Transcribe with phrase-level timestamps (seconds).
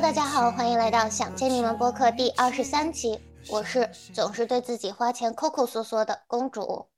[0.00, 3.20] Hello，大家好，欢迎来到想见你们播客第二十三期。
[3.50, 6.88] 我是总是对自己花钱抠抠缩缩的公主。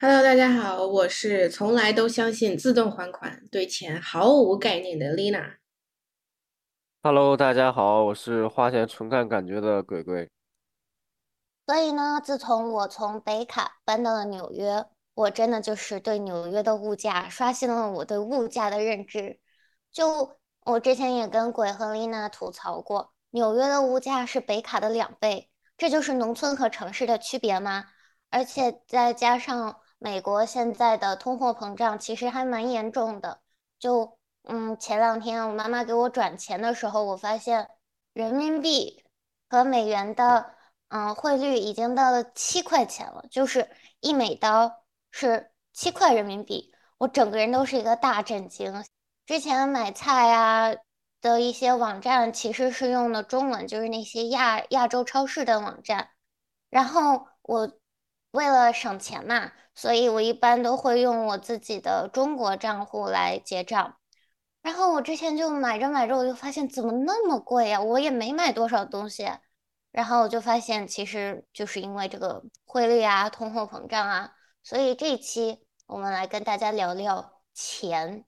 [0.00, 5.58] Hello，大家好，我是从来都相信自动还款、对钱毫无概念的 Lina。
[7.04, 10.28] Hello，大家好，我是花钱纯看感觉的鬼鬼。
[11.66, 14.84] 所以呢，自从我从北卡搬到了纽约，
[15.14, 19.38] 我真的就是对纽约的物价刷新了我对物价的认知。
[19.92, 27.86] 就我之前也跟鬼和丽娜吐槽过，纽约的物价是北卡的两倍，这就是农村和城市的区别吗？
[28.30, 33.40] 而且再加上美国现在的通货膨胀其实还蛮严重的。
[33.78, 37.68] 就嗯，前两天我妈妈给我转钱的时候，我发现
[38.12, 39.04] 人民币
[39.48, 40.54] 和美元的
[40.88, 43.68] 嗯汇率已经到了七块钱了，就是
[44.00, 48.84] 一美刀是七块人民币，我整个人都是一个大震惊。
[49.32, 50.76] 之前买菜呀
[51.22, 56.10] 的一些网站其实是用的中文，就是那些亚亚洲超市的网站。
[56.68, 57.72] 然后我
[58.32, 63.96] 为了省钱嘛，所以我一般都会用我自己的中国账户来结账。
[64.60, 67.80] 然后我之前就买着买着，我就发现怎么那么贵呀？
[67.80, 69.30] 我也没买多少东西，
[69.92, 74.34] 然后我就发现其实就是因为这个汇率啊、通货膨胀啊。
[74.62, 78.26] 所以这一期我们来跟大家聊聊钱。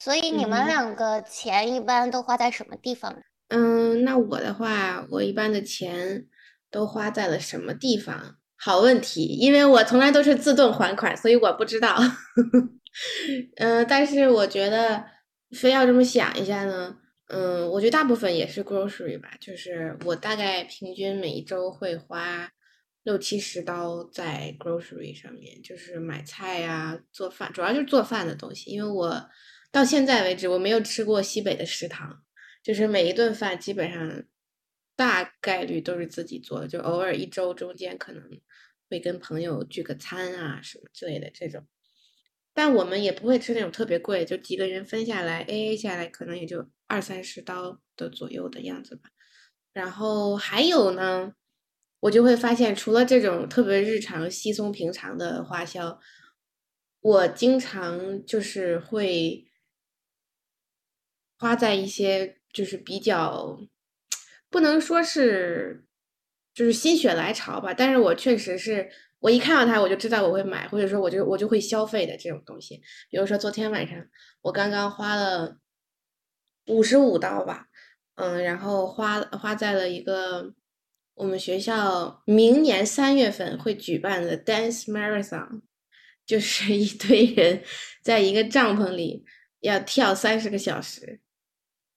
[0.00, 3.14] 所以你们两个钱一般都花在什么地方？
[3.48, 6.26] 嗯，那我的话，我一般的钱
[6.70, 8.36] 都花在了什么地方？
[8.56, 11.98] 好问题，因为我从来都是自动还款，所以我不知道。
[13.56, 15.04] 嗯， 但是我觉得
[15.50, 16.96] 非要这么想一下呢，
[17.28, 22.48] 嗯，我觉得大部分也是 grocery 吧，就是我大概平均每一周会花
[23.02, 29.28] 六七十刀在 grocery 上面，就是买菜呀、做饭，主要就是做饭的东西，因为我。
[29.72, 32.24] 到现在为止，我没有吃过西北的食堂，
[32.60, 34.24] 就是每一顿饭基本上
[34.96, 38.22] 大概率都是自己做的，就偶尔一周中间可能
[38.88, 41.64] 会跟朋友聚个餐啊什么之类的这种，
[42.52, 49.10] 但我们也不会吃那种特别贵，就几个人分下来 A A 下来，可能也就二三十刀的左右的样子吧。
[49.72, 51.34] 然后还有呢，
[52.00, 56.00] 我就会发现，除了这种特别日常稀松平常的花销，
[57.00, 59.46] 我经常就是会。
[61.40, 63.58] 花在一些就是比较
[64.50, 65.86] 不能说是
[66.52, 68.90] 就是心血来潮吧，但是我确实是
[69.20, 72.82] 我一看到它我就知道我会买，或者说我就我就会消费的这种东西。
[73.08, 73.96] 比如说昨天晚上
[74.42, 75.56] 我刚刚花了
[76.66, 77.68] 五十五刀吧，
[78.16, 80.52] 嗯，然后花花在了一个
[81.14, 85.62] 我们学校明年三月份会举办的 dance marathon，
[86.26, 87.62] 就是一堆人
[88.02, 89.24] 在一个帐篷里
[89.60, 91.20] 要跳三十个小时。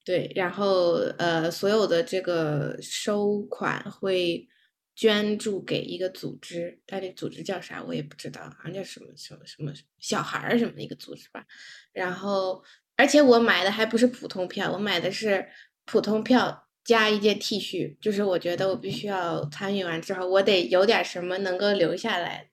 [0.06, 4.46] 对，然后呃，所有的这个收款会
[4.94, 11.46] 捐助给一个组织，但这组织叫啥我也不知道，好像叫什么什么什么小孩儿什么的一个组织吧。
[11.94, 12.62] 然后，
[12.98, 15.48] 而且我买的还不是普通票，我买的是
[15.86, 22.50] 普通票加一件 T 恤，就是我觉得我必须要参与完之后，我得有点什么能够留下来，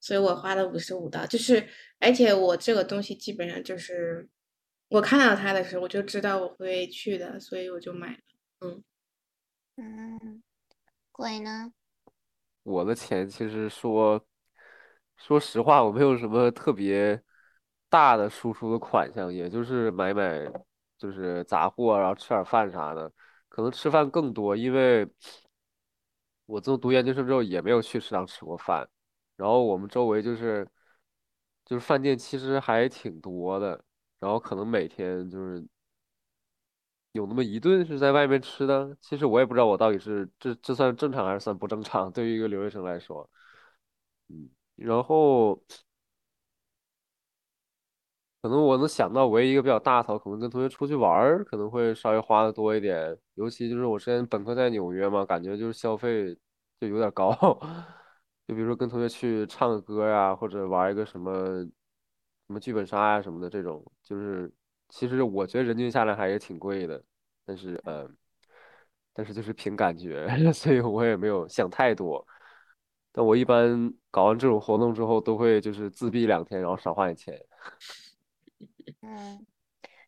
[0.00, 1.66] 所以我花了五十五刀，就是
[1.98, 4.28] 而且我这个东西基本上就是。
[4.92, 8.18] 我看到它的时候，我就知道我会去的，所以我就买了。
[8.60, 8.84] 嗯
[9.76, 10.42] 嗯，
[11.10, 11.72] 鬼呢？
[12.62, 14.22] 我的钱其实说，
[15.16, 17.20] 说实话，我没有什么特别
[17.88, 20.46] 大的输出的款项，也就是买买，
[20.98, 23.10] 就是杂货，然后吃点饭啥的。
[23.48, 25.08] 可能吃饭更多，因为
[26.44, 28.86] 我自从读研究生之后也没有去食堂吃过饭。
[29.36, 30.68] 然后我们周围就是，
[31.64, 33.82] 就是饭店其实还挺多的。
[34.22, 35.66] 然后可能每天就是
[37.12, 43.28] 有那么一顿是在外面吃的，其实我也不知道我到底是这这算正常还是算不正常，对于一个留学生来说，
[44.28, 45.62] 嗯，然后
[48.40, 56.36] 可能我能想到唯一一个比较大头，可能跟同学出去玩儿可能会稍微花的多一点，尤其就是我之前本科在纽约嘛，感觉就是消费
[56.80, 57.30] 就有点高，
[58.48, 61.66] 就比如说跟同学去唱个歌呀，或者玩一个什么。
[62.52, 64.52] 什么剧本杀呀什么的这种，就是
[64.90, 67.02] 其实我觉得人均下来还是挺贵的，
[67.46, 68.06] 但是呃，
[69.14, 72.22] 但是就是凭感觉， 所以我也没有想太多。
[73.10, 77.42] 但我一般搞完这种活动之后，都会就是自闭两天，然后少花点钱。
[79.00, 79.46] 嗯，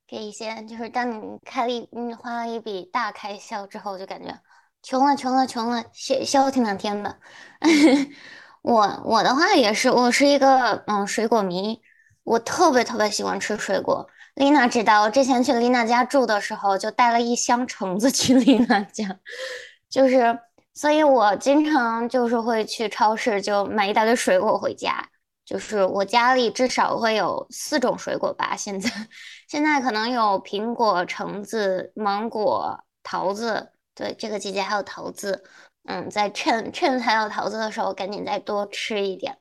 [0.07, 4.39] 给一些就是当你开了一嗯花了一笔大开销之后，就感觉
[4.83, 7.19] 穷了穷了穷了，消消停两天吧。
[8.61, 11.81] 我我的话也是，我是一个嗯水果迷。
[12.25, 19.19] 我特别特别喜欢吃水果，丽娜知道，我之前去丽娜家住的时候，就带了一箱橙子去 丽娜家，
[19.89, 20.39] 就是，
[20.73, 25.07] 所以我经常就是会去超市就买一大堆水果回家，
[25.45, 28.57] 就是我家里至少会有四种水果吧。
[28.57, 28.91] 现在，
[29.49, 35.45] 现在可能有苹果、橙子、芒果、桃子，对，这个季节还有桃子。
[35.87, 39.37] 嗯，在趁趁还有桃子的时候，赶紧再多吃一点。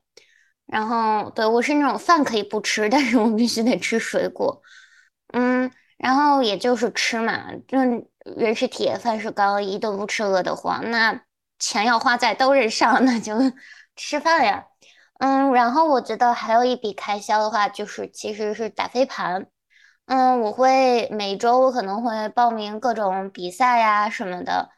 [0.66, 4.62] 然后，对我是那种饭可以不吃，但是我必须得吃水果。
[5.34, 7.78] 嗯，然后也就是吃嘛，就
[8.38, 10.90] 人是铁，饭是钢，一顿不吃饿得慌。
[10.92, 11.22] 那
[11.60, 13.34] 钱要花在刀刃上， 那就
[13.96, 14.66] 吃饭呀。
[15.20, 19.48] 嗯，然后我觉得还有一笔开销的话，就是其实是打飞盘。
[20.06, 24.72] 嗯，我会每周我可能会报名各种比赛呀什么的。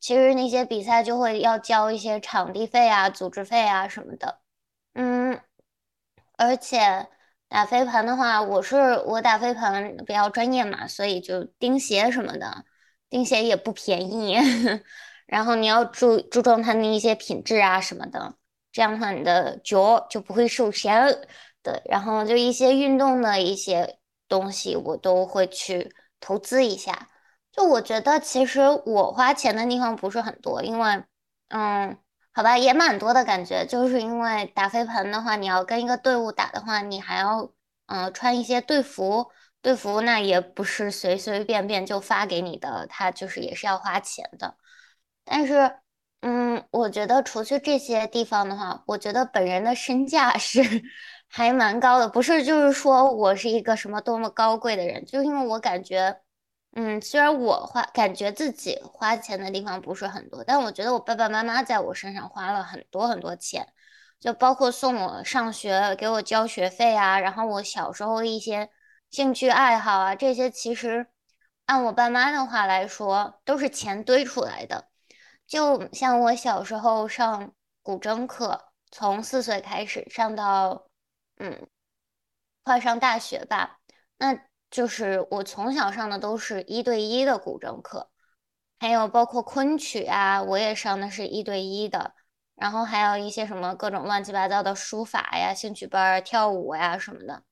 [0.00, 4.41] 其实那些比赛就会要交一些场地费啊、组织费啊什么的。
[4.94, 5.40] 嗯，
[6.36, 7.08] 而且。
[7.48, 12.64] 打飞盘的话，我是我打飞盘比较专业嘛，所以就钉鞋什么的，
[13.10, 14.38] 钉鞋也不便宜。
[15.28, 18.36] 然后你要注注重它的一些品质啊什么的，
[18.72, 21.10] 这样的话你的脚就不会受伤。
[21.62, 23.98] 对，然后就一些运动的一些
[24.28, 27.10] 东西，我都会去投资一下。
[27.52, 31.04] 就我觉得其实我花钱的地方不是很多，因为
[31.48, 31.98] 嗯。
[32.34, 37.52] 好吧，也蛮多的感觉，就是因为打飞盘的话，你要跟一个队伍打的话，你还要
[37.86, 39.30] 嗯穿一些队服，
[39.60, 44.56] 队服那也不是随随便便就发给你的，它就是也是要花钱的。
[45.24, 45.76] 但是
[46.22, 50.62] 嗯，我觉得除去这些地方的话，我觉得本人的身价是
[51.28, 56.20] 还蛮高的，不是就是说我是一个什么多么高贵的人，就是因为我感觉。
[56.74, 63.74] 嗯，虽然我花感觉自己花钱的地方不是很多，但我觉得我爸爸妈妈在我身上花了很多很多钱，
[64.18, 68.70] 就包括送我上学、给我交学费啊，然后我小时候一些
[69.10, 71.08] 兴趣爱好啊，这些其实
[71.66, 74.88] 按我爸妈的话来说，都是钱堆出来的。
[75.46, 77.52] 就像我小时候上
[77.82, 80.86] 古筝课，从四岁开始上到
[81.36, 81.68] 嗯，
[82.62, 83.80] 快上大学吧，
[84.16, 84.51] 那。
[84.72, 88.10] 就是我从小上的都是一对一的古筝课，
[88.80, 92.14] 还有包括昆曲啊，我也上的是一对一的。
[92.54, 97.42] 然后还有一些什么各种乱七八糟的书法呀、兴趣班、跳舞呀什么的，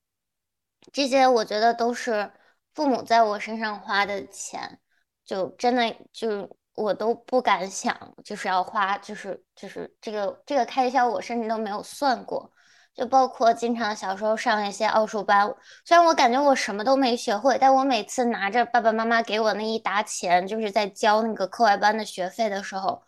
[0.91, 2.31] 这些我觉得都是
[2.73, 4.79] 父母在我身上花的钱，
[5.25, 12.51] 就真的就我都不敢想，就是要花，就是就是这个这个开销，我甚至都没有算过。
[12.93, 15.47] 就包括经常小时候上一些奥数班，
[15.85, 23.01] 虽然我感觉我什么都没学会，但我每次拿着爸爸妈妈给我那一沓钱，就是在交那个课外班的学费的时候，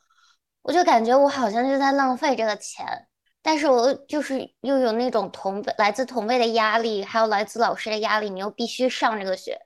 [0.61, 3.07] 我就感觉我好像就在浪费这个钱，
[3.41, 9.59] 但是我就是又有那种同辈来自同辈的压力，还有来自老师的压力，你又必须上这个学，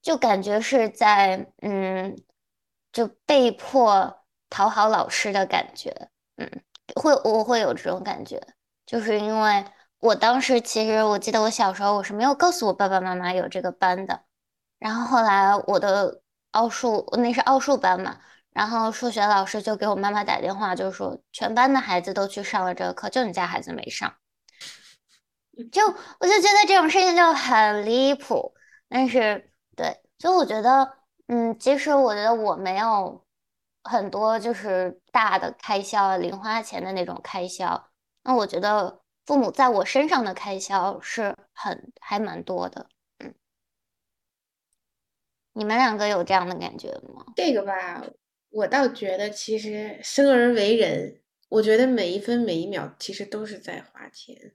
[0.00, 2.16] 就感觉是在嗯，
[2.92, 5.90] 就被迫讨好老师的感觉，
[6.36, 6.48] 嗯，
[6.94, 8.40] 会我会有这种感觉。
[8.92, 9.64] 就是因为
[10.00, 14.20] 我当时其实我记得我小时候我是没有告诉我爸爸妈妈有这个班的，
[14.78, 18.18] 然后后来我的奥数那是奥数班嘛，
[18.50, 24.12] 然后数学老师就给我妈妈打电话，就说全班的孩子都去上了这个课，就你家孩子没上，
[25.72, 25.86] 就
[26.20, 28.52] 我就觉得这种事情就很离谱。
[28.90, 33.24] 但是对，所以我觉得，嗯，即使我觉得我没有
[33.84, 37.88] 很多就是大的开销、零花钱的那种开销。
[38.24, 42.88] 那我觉得父母在我身上的开销是很还蛮多的，
[43.18, 43.34] 嗯，
[45.52, 47.26] 你们两个有这样的感觉吗？
[47.36, 48.04] 这个吧，
[48.50, 54.54] 我倒觉得其实生而为人，我觉得每一分每一秒其实都是在花钱，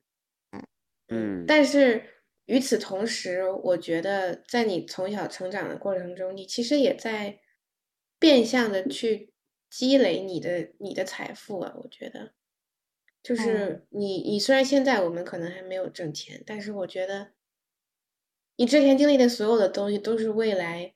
[0.52, 0.64] 嗯
[1.08, 7.40] 嗯，但是与此同时，我觉得在你从小成长的过程中，你其实也在
[8.18, 9.34] 变相的去
[9.70, 12.34] 积累你的你的财富啊，我觉得。
[13.28, 17.32] 就是你，你虽然现在我们可能还没有挣钱，但是我觉得，
[18.56, 20.94] 你之前经历的所有的东西都是未来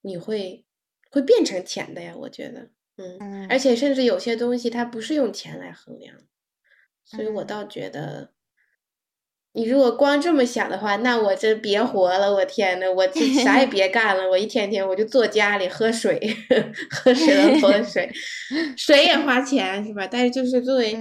[0.00, 0.64] 你会
[1.10, 2.14] 会变成钱的呀。
[2.16, 6.16] 我觉得，嗯，而且甚至有些东西它不是用钱来衡量，
[7.04, 8.32] 所以我倒觉得。
[9.54, 12.32] 你如果光这么想的话，那我这别活了！
[12.32, 16.18] 我天呐，我这啥也 别干了，我一天天我就坐家里喝水，
[16.90, 18.10] 喝水龙头的水，
[18.78, 20.06] 水也花钱是吧？
[20.06, 20.94] 但是就是作为，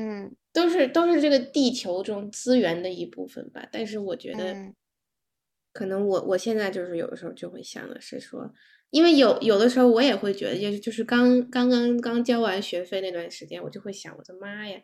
[0.53, 3.67] 都是都是这个地球中资源的一部分吧。
[3.71, 4.73] 但是我觉得，
[5.73, 8.53] 可能我我现在就是有的时候就会想的是说，
[8.89, 14.81] 因为有有的时候我也会觉得，就是就是刚刚刚刚交完学费那段时间，我就会想，我的妈呀！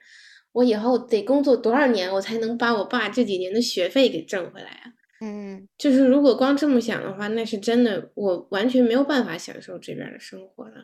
[0.53, 4.93] 我以后得工作多少年，我才能把我爸这几年的学费给挣回来啊？
[5.19, 10.75] 嗯就是如果光这么想的话，那是真的，我完全没有办法享受这边的生活了。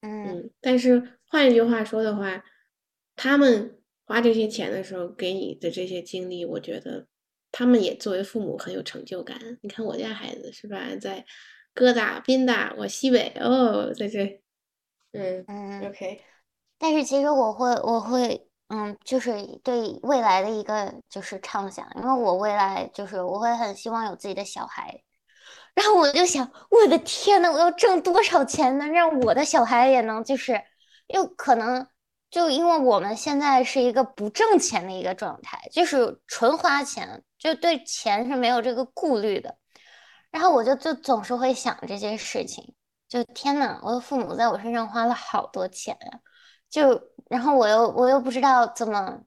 [0.00, 2.42] 嗯嗯，但是换一句话说的话，
[3.14, 7.06] 他们花这些钱的时候给你的这些经历，我觉得
[7.50, 9.38] 他们也作为父母很有成就感。
[9.62, 11.24] 你看我家孩子是吧，在
[11.72, 14.42] 哥大、宾大，我西北哦，在这，
[15.12, 15.88] 嗯嗯。
[15.88, 16.20] ，OK，
[16.78, 19.32] 但是其实我会，我会，嗯，就是
[19.62, 25.02] 对未来的一个就是畅想，因为我未来就是我会很希望有自己的小孩，
[25.74, 30.60] 然后我就想，我的天呐，我要挣多少钱能让我的小孩也能就是，
[31.08, 31.86] 又可能
[32.34, 39.56] 就因为我们现在是一个不挣钱的一个状态，就是纯花钱，就对钱是没有这个顾虑的，
[40.32, 42.74] 然后我就就总是会想这些事情，
[43.08, 46.18] 就天呐，我的父母在我身上花了好多钱呀。
[46.68, 47.00] 就
[47.30, 49.20] 然后我又我又不知道怎么，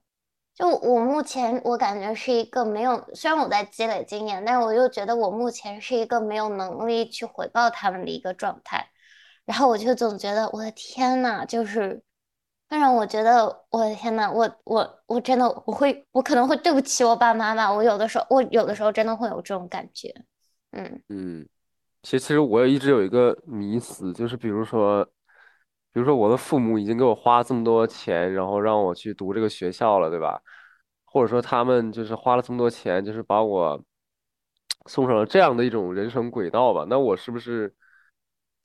[0.54, 8.90] 就我目前我感觉是一个没有，虽然我在积累经验，但是我又觉得我目前是一个没有能力去回报他们的一个状态，
[9.46, 12.02] 然后我就总觉得我的天呐，就是
[12.68, 20.14] 但是我觉得我的天呐，我我我真的我会我可能会对不起我爸妈吧，我有的时候我有的时候真的会有这种感觉，
[20.72, 21.48] 嗯嗯，
[22.02, 25.02] 其实其实我也一直有一个迷思，就是比如说，
[25.92, 30.40] 比如说我的父母已经给我花这么多钱，然后让我去读这个学校了，对吧？
[31.04, 33.82] 或者说他们就是花了这么多钱，就是把我
[34.86, 36.84] 送上了这样的一种人生轨道吧？
[36.88, 37.74] 那我是不是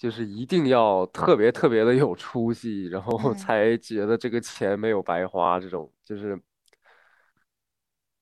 [0.04, 5.58] 就是一定要特别特别的有出息，然后嗯才觉得这个钱没有白花？
[5.62, 6.38] 这种就是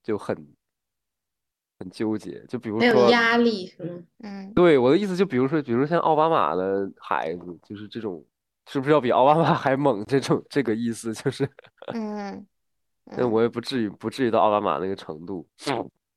[0.03, 0.37] 就很
[1.79, 2.45] 很纠结。
[2.47, 3.09] 就比如很有说。
[3.09, 4.03] 压力是吗？
[4.19, 8.23] 嗯对，我的意思就比如说，比如说像奥巴马的孩子，就是这种，
[8.67, 10.05] 是不是要比奥巴马还猛？
[10.05, 11.49] 这种这个意思就是，
[11.95, 12.45] 嗯
[13.05, 15.47] 但嗯我也不至于不至于到奥巴马那个程度。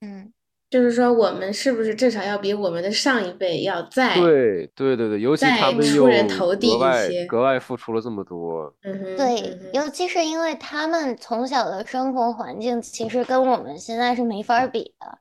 [0.03, 0.31] 嗯
[0.75, 8.75] 就是说我们是不是至少要比我们的上一辈要再，对对对对，尤其他们又人头地一格外些格外付出了这么多。
[8.83, 15.17] 嗯哼，对嗯，尤其是因为他们从小的生活环境其实跟我们现在是没法儿比的。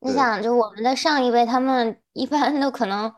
[0.00, 3.10] 你想，就我们的上一辈，他们 一般都可能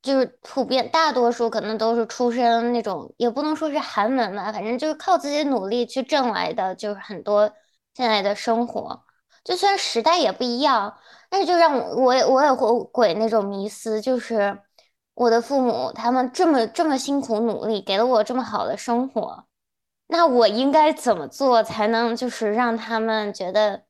[0.00, 7.52] 就是普遍大多数可能都是出身那种，也不能说是寒门吧，反正就是靠自己努力去挣来的，就是很多
[7.94, 9.02] 现在的生活。
[9.44, 10.96] 就虽然时代也不一样，
[11.28, 14.58] 但是就让我我也我也会鬼那种迷思，就是
[15.14, 19.44] 我的父母他们这么这么辛苦努力，给了我这么好的生活，
[20.06, 23.84] 那我应该怎么做才能就是让他们觉得，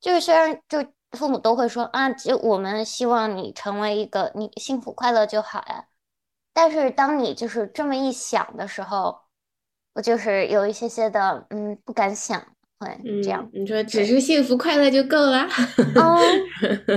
[0.00, 5.86] 就是虽然就父母都会说啊，就我们希望你成为一个你幸福快乐就好呀，
[6.52, 9.20] 但是当你就是这么一想的时候，
[9.94, 12.44] 我就是有一些些的嗯不敢想，
[12.78, 12.88] 会
[13.22, 15.46] 这样嗯，，你说只是幸福快乐就够了？
[15.96, 16.18] 哦，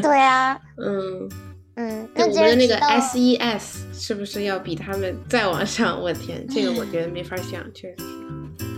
[0.01, 1.29] 对呀， 嗯，
[1.75, 3.61] 嗯，那既我们的那个然提到 SES
[3.93, 6.01] 是不是要比他们再往上？
[6.01, 8.68] 我天，这个我觉得没法想，确实是。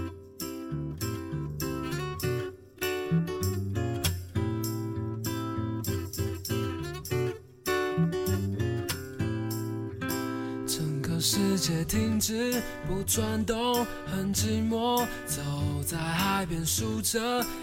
[11.61, 15.05] 界停止不转动，很寂寞。
[15.27, 15.39] 走
[15.85, 17.19] 在海边数着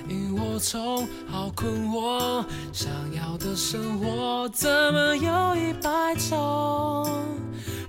[0.09, 2.45] 萤火虫，好困惑。
[2.73, 7.27] 想要的生活怎么有一百种？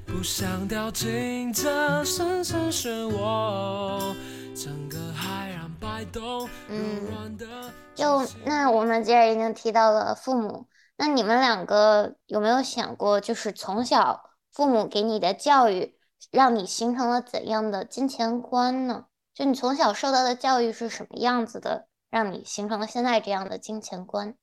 [0.07, 4.15] 不想掉进这深深漩涡，
[4.55, 7.45] 整个海洋摆动，嗯柔软的
[7.93, 10.65] 就那我们既然已经提到了父母，
[10.97, 15.95] 那你们两个有没有想过，就是从小父母给你的教育，
[16.31, 19.05] 让你形成了怎样的金钱观呢？
[19.33, 24.35] 就你从小受到的教育是什么样子的，让你形成了现在这样的金钱观？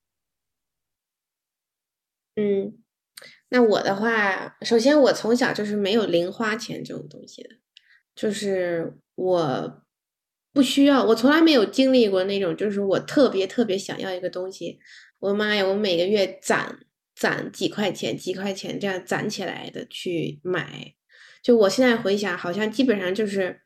[2.34, 2.78] 嗯，
[3.50, 7.50] 那我的话，首先我从小就是没有零花钱这种东西的，
[8.14, 9.82] 就是我
[10.52, 14.78] 不需要，我从来没有经历过那种，就是我特别特别想要一个东西，
[15.18, 16.78] 我妈呀，我每个月攒
[17.14, 20.94] 攒几块钱几块钱这样攒起来的去买。
[21.46, 23.60] 就我现在回想，好像基本上就是，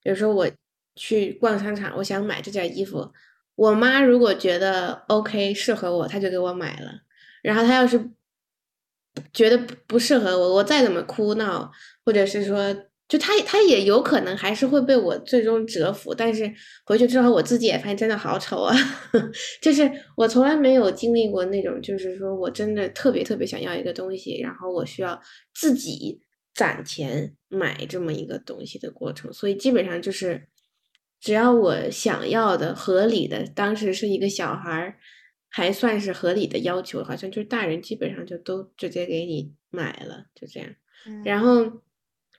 [0.00, 0.48] 比如说我
[0.94, 3.10] 去逛商场，我想买这件衣服，
[3.56, 7.00] 我妈如果觉得 OK 适合我，她就给我买了。
[7.42, 8.12] 然后她要是
[9.32, 11.68] 觉得不不适合我，我再怎么哭闹，
[12.04, 12.72] 或者是说，
[13.08, 16.14] 就她她也有可能还是会被我最终折服。
[16.14, 16.48] 但是
[16.84, 18.72] 回去之后，我自己也发现真的好丑啊！
[19.60, 25.20] 就是我从来没有经历过那种，就是说我真的特别特别想要一个东西，然后我需要
[25.52, 26.20] 自己
[26.56, 29.32] 攒钱买这么一个东西的过程。
[29.32, 30.48] 所以基本上就是，
[31.20, 34.96] 只要我想要的、合理的，当时是一个小孩儿。
[35.48, 40.68] 还算是合理的要求，好像就是大人基本上就都直接给你买了，就这样。
[41.24, 41.80] 然后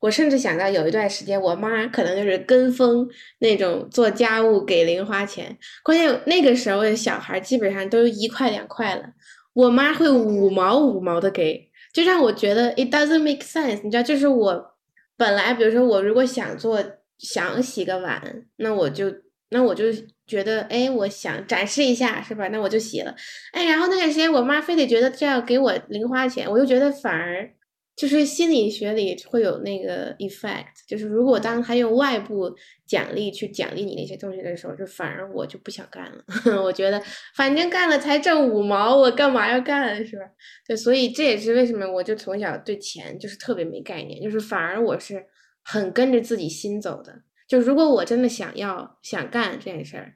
[0.02, 3.10] 我甚至想到有一段时间，我妈可能就是跟风
[3.40, 9.12] 那种做家务给零花钱，关键那个时候的小孩基本上都一块两块了，
[9.54, 11.67] 我妈会五毛五毛的给，
[11.98, 13.82] 就让我觉得 it doesn't make sense。
[13.84, 14.76] 你知道，就是我
[15.18, 16.80] 本来比如说我如果想做
[17.18, 18.22] 想洗个碗，
[18.58, 19.12] 那我就
[19.50, 19.86] 那我就
[20.28, 22.50] 觉得哎，我想展示一下是吧？
[22.50, 23.16] 那我就洗了，
[23.52, 27.57] 哎，然后那段时间我妈非得觉得这样给我零花钱，我就觉得反而。
[27.98, 36.24] 就是心理学里会有那个 effect，就是如果当他用外部奖励去奖励你那些东西的时候，就反而我就不想干了。
[36.64, 37.02] 我觉得
[37.36, 40.26] 反正干了才挣五毛，我干嘛要干是吧？
[40.68, 45.26] 对，所以这也是为什么我就从小对钱就是特别没概念，就是反而我是
[45.64, 47.24] 很跟着自己心走的。
[47.48, 50.14] 就如果我真的想要想干这件事儿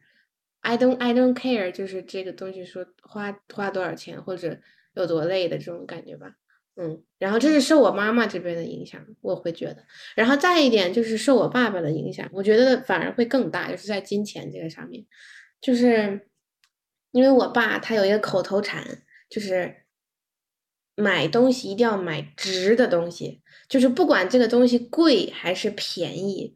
[0.59, 4.59] ，I don't I don't care，就是这个东西说花花多少钱或者
[4.93, 6.35] 有多累的这种感觉吧。
[6.81, 9.85] 嗯，然后这是受我妈妈这边的影响，我会觉得，
[10.15, 15.05] 然后再一点就是受我爸爸的影响，我觉得反而会更大，就是在金钱这个上面，
[15.61, 16.27] 就是
[17.11, 19.83] 因为我爸他有一个口头禅，就是
[20.95, 26.55] 买东西一定要买值的东西，就是不管这个东西贵还是便宜。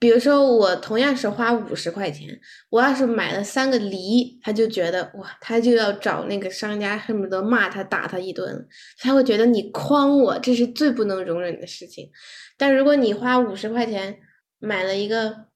[0.00, 2.38] 比如说，我同样是花五十块钱，
[2.70, 12.08] 我要是买了三个梨，他就觉得哇，他就要找那个商家，恨不得骂他、打他一顿，他会觉得你诓我，这是最不能容忍的事情。
[12.56, 14.18] 但如果你花五十块钱
[14.60, 15.46] 买了一个，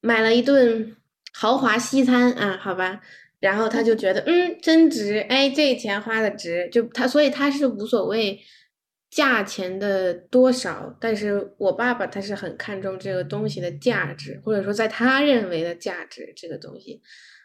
[0.00, 0.96] 买了一顿
[1.34, 3.00] 豪华西餐啊，好吧，
[3.40, 8.38] 然后他就觉得嗯，真值，哎，这钱花的值，就他，所以他是无所谓。
[9.08, 17.00] 价钱的多少，但是我爸爸他是很看重这个东西的价值，或者说在他认为的价值这个东西，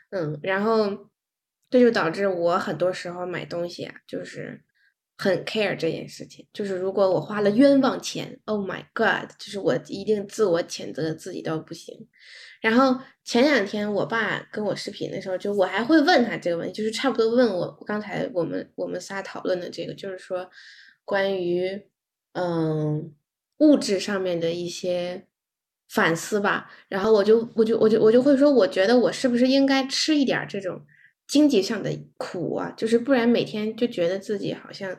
[0.09, 0.89] 嗯，然后
[1.69, 4.63] 这就导致我很多时候买东西啊，就是
[5.17, 12.09] 很 care 这件事情，就是如果我花了冤枉钱，Oh my God，就是我一定自我谴责自己到不行。
[12.59, 20.49] 然后前两天我爸跟我视频的时候，就我还会问他这个问题，就是差不多问我刚才我们我们仨讨论的这个，就是说。
[21.11, 21.83] 关于
[22.31, 23.13] 嗯
[23.57, 25.27] 物质上面的一些
[25.89, 30.85] 反思吧，然后我就我就我就我就会说，我觉得我是不是应该吃一点这种
[31.27, 32.73] 经济上的苦啊？
[32.77, 34.97] 就是不然每天就觉得自己好像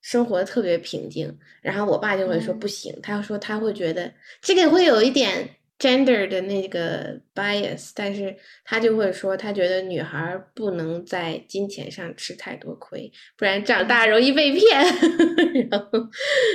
[0.00, 1.36] 生活特别平静。
[1.60, 5.56] 然后我爸就会说不行，他说他会觉得这个会有一点。
[5.82, 14.80] Gender 的那个 bias，但是他就会说，他觉得女孩不能在金钱上吃太多亏，不然长大容易被骗。
[15.68, 16.08] 然后，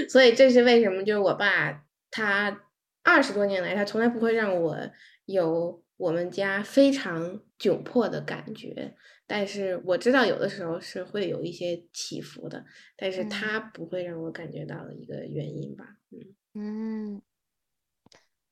[0.08, 1.04] 所以这是为什么？
[1.04, 2.62] 就是我爸他
[3.04, 4.78] 二十多年来，他从来不会让我
[5.26, 8.96] 有我们家非常窘迫的感觉。
[9.28, 12.64] 但是我知道有的时候是会有一些起伏的，
[12.96, 15.98] 但是他不会让我感觉到的一个原因吧。
[16.12, 17.22] 嗯嗯。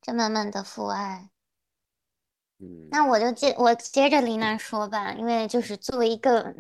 [0.05, 1.31] 这满满的父爱，
[2.59, 6.53] 嗯，那我就接我接着琳娜说吧，因为就是作为一个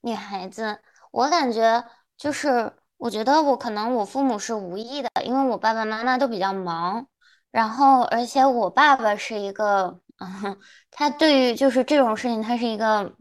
[0.00, 0.80] 女孩子，
[1.10, 1.84] 我感觉
[2.16, 7.06] 就是我觉得我可能我父母是无意的，因为我爸爸妈妈都比较忙，
[7.50, 10.58] 然后而且我爸爸是一个，嗯，
[10.90, 13.14] 他对于就是这种事情，他是一个，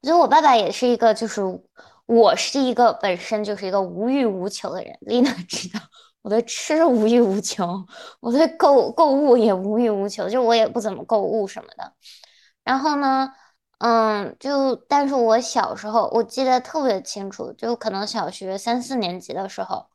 [0.00, 1.42] 我觉得我爸爸也是一个，就是
[2.06, 5.80] 我是一个本身就是一个无欲无求的人，丽娜知道。
[6.24, 7.84] 我对吃无欲无求，
[8.20, 11.92] 我对购购物也无欲无求，就我也不怎么购物什么的。
[12.64, 13.28] 然后呢，
[13.78, 19.86] 嗯，就但是我小时候我记得特别清楚，就可能小学三四年级的时候，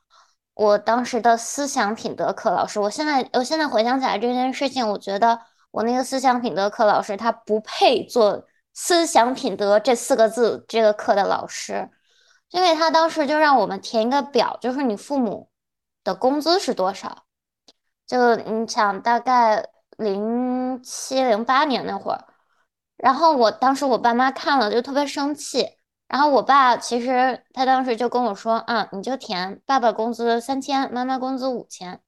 [0.54, 5.40] 我当时的思想品德课老师，我现在我现在回想起来这件事情，我觉得
[5.72, 11.90] 我那个思想品德课老师他不配做思想品德这四个字这个课的老师，
[12.52, 15.49] 因为他当时就让我们填一个表，就是你父母。
[16.10, 17.26] 的工资是多少？
[18.08, 22.26] 就你想，大概零七零八年那会儿，
[22.98, 25.68] 然后我当时我爸妈看了就特别生气，
[26.08, 32.02] 然后我爸其实他当时就跟我说：“啊，你就填爸爸工资三千，妈妈工资五千。”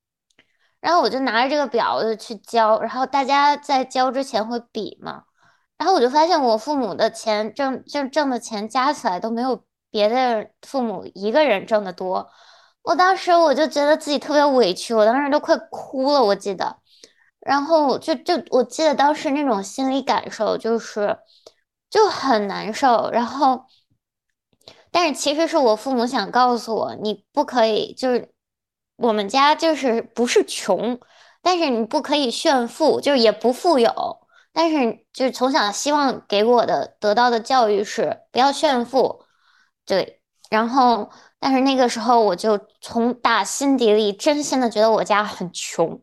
[0.81, 5.25] 然后我就拿着这个表就去交，然后大家在交之前会比嘛，
[5.77, 12.27] 然后我就发现我父母的钱挣就挣的钱加起来都没有别的父母一个人挣的多。
[12.83, 16.77] 我当时我就觉得自己特别委屈，我当时都快哭了，我记得。
[17.39, 21.17] 然后就就我记得当时那种心理感受就是
[21.89, 23.09] 就很难受。
[23.11, 23.65] 然后，
[24.91, 28.31] 但是其实是我父母想告诉我，你不可以就是
[28.97, 30.99] 我们家就是不是穷，
[31.41, 33.91] 但是你不可以炫富，就是也不富有。
[34.53, 39.25] 但是就是从小希望给我的得到的教育是不要炫富，
[39.85, 40.21] 对。
[40.49, 41.09] 然后，
[41.41, 46.01] 但是那个时候我就从打心底里真心的觉得我家很穷。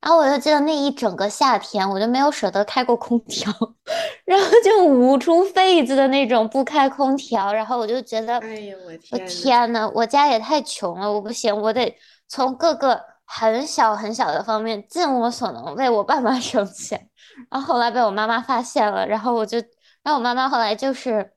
[0.00, 3.52] 然后我就记得那一整个夏天，我就没有舍得开过空调，
[4.26, 7.52] 然后就捂出痱子的那种不开空调。
[7.52, 17.08] 然后我就觉得，哎呦我我天呐，天呐，我家也太穷了，我不行，我得从各个很小很小的方面尽我所能为我爸妈省钱。
[17.48, 19.58] 然后后来被我妈妈发现了，然后我就，
[20.02, 21.32] 然后我妈妈后来就是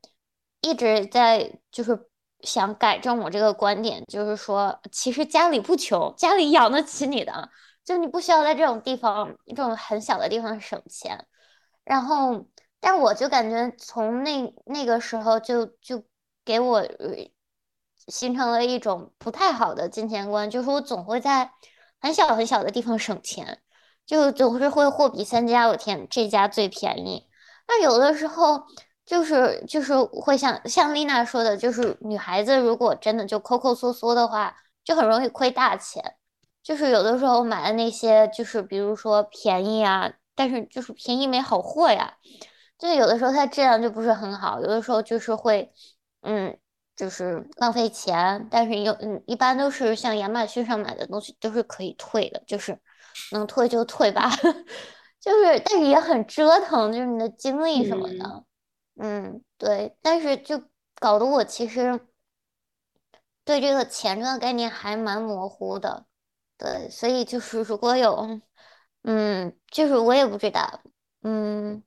[0.62, 1.95] 一直在就是
[2.45, 7.49] 想改正我这个观点，就是说其实家里不穷，家里养得起你的。
[7.84, 11.27] 就你不需要在这种地方，这种很小的地方省钱。
[11.84, 12.45] 然后，
[12.79, 16.03] 但我就感觉从那那个时候就就
[16.43, 16.84] 给我
[18.08, 21.51] 形成了一种不太好的金钱观，就是我总会在
[21.99, 23.62] 很小很小的地方省钱，
[24.05, 27.27] 就总是会货比三家，我天，这家最便宜。
[27.67, 28.63] 那有的时候
[29.05, 36.15] 就是就是会像像丽娜说的，就是女孩子如果真的就抠抠缩缩的话，就很容易亏大钱。
[36.63, 42.15] 就是有的时候买的那些，就是比如说便宜啊，但是就是便宜没好货呀，
[42.79, 45.71] 就是有的时候它质量就不是很好，有的时候就是会，
[46.23, 46.57] 嗯，
[46.95, 52.75] 就是浪费钱，但是有嗯，一般都是像亚马逊上买的东西都是可以退的，就是
[53.31, 54.31] 能退就退吧，
[55.21, 58.43] 就是但是也很折腾，就是你的精力什么嗯的，嗯，
[58.95, 60.63] 嗯对，但是就
[60.95, 61.99] 搞得我其实
[63.43, 66.05] 对这个钱这个概念还蛮模糊的。
[66.58, 68.39] 对，所以就是如果有，
[69.03, 70.81] 嗯，就是我也不知道，
[71.21, 71.84] 嗯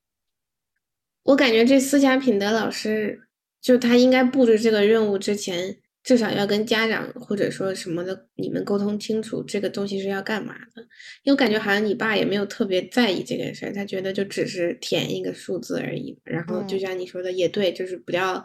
[1.23, 3.29] 我感觉这思想品德老师，
[3.61, 10.83] 就他应该布置这个任务之前，至少要跟家长或者说什么的你们沟通清楚这个东西是要干嘛的。
[11.23, 16.19] 因为我感觉好像你爸也没有特别在意这件事儿，他觉得就只是填一个数字而已。
[16.25, 18.45] 然后就嗯像你说的，也对，就是不要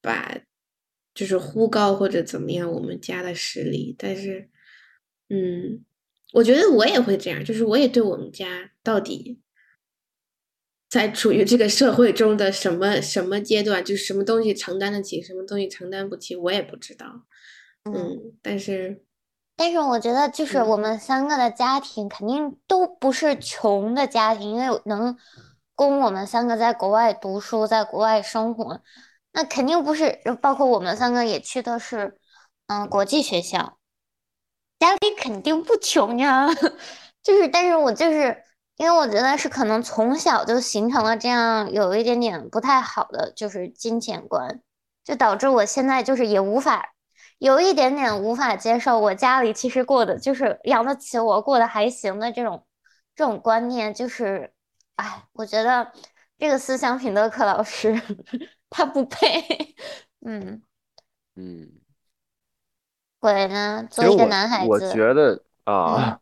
[0.00, 0.38] 把
[1.14, 3.94] 就是忽高或者怎么样我们家的实力。
[3.98, 4.48] 但是，
[5.28, 5.84] 嗯，
[6.32, 9.40] 我觉得我也会这样，就是我也对我们家到底。
[10.88, 17.06] 在处于这个社会中的什么什么阶段，就是什么东西承担得起，什么东西承担不起，我也不知道。
[17.84, 19.04] 嗯，嗯，但是，
[19.56, 25.16] 但是我觉得就是我嗯们三个的家庭肯定都不是穷的家庭，因为能
[25.74, 28.80] 供我们三个在国外读书，在国外生活，
[29.32, 32.18] 那肯定不是，包括我们三个也去的是，
[32.66, 33.78] 嗯，国际学校，
[34.78, 36.46] 家里肯定不穷呀。
[37.22, 38.42] 就是，但是我就是
[38.78, 44.62] 因为我觉得是可能从小就形成了这样有一点点不太好的就是金钱观，
[45.04, 46.94] 就导致我现在就是也无法
[47.38, 52.64] 有一点点无法接受我家里其实过的就是养得起我过得还行的这种
[53.16, 54.52] 这种观念，就是
[54.94, 55.92] 哎，我觉得
[56.38, 58.00] 这个思想品德课老师
[58.70, 59.74] 他不配，
[60.24, 60.62] 嗯，
[61.34, 61.72] 嗯，
[63.18, 66.20] 鬼呢，作为一个男孩子我子，觉得嗯啊，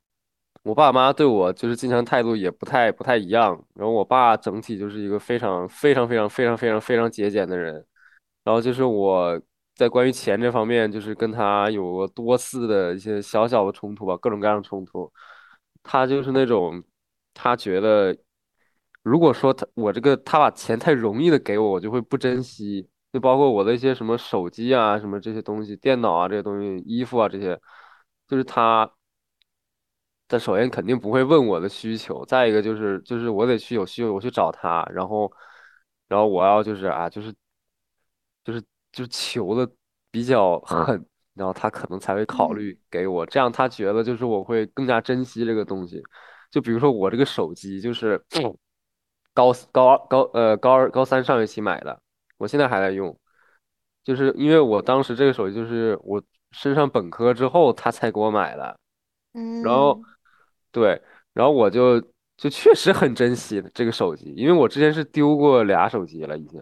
[0.67, 3.53] 我爸妈对我就是经常态度也不太不太一样。
[3.75, 7.75] 然后我爸整体就是一个非常非常非常非常非常非常节俭的人。
[8.45, 9.41] 然后就是我
[9.77, 15.13] 在关于钱这方面，就是跟他有过多次的一些小小的冲突吧，各种各样的冲突。
[15.85, 16.83] 他就是那种，
[17.33, 18.17] 他觉得
[19.03, 22.89] 如果说他我这个他把钱太容易的给我，我就会不珍惜。
[23.13, 27.59] 就包括我的一些什么手机啊、什么这些东西、电脑啊这些东西、衣服啊这些，
[28.27, 28.91] 就是他，
[30.29, 35.31] 他首先肯定不会问我的需求，再一个就是就是我得去有需求我去找他，然后
[36.09, 37.33] 然后我要就是啊就是
[38.45, 38.61] 就是
[38.93, 39.71] 就是求的
[40.11, 46.03] 比较狠，然后他可能才会考嗯虑给我，这样他觉得就是我会更加珍惜这个东西。
[46.51, 48.23] 就比如说我这个手机就是
[49.35, 52.01] 高高二高呃高二高三上学期买的。
[52.39, 53.19] 我现在还在用，
[54.05, 58.79] 就是因为我当时这个手机就是我升上本科之后他才给我买的，
[59.61, 60.16] 然后嗯
[60.77, 61.01] 对，
[61.33, 61.99] 然后我就
[62.37, 66.61] 就确实很珍惜这个手机，因为我之前是丢过俩手机了已经，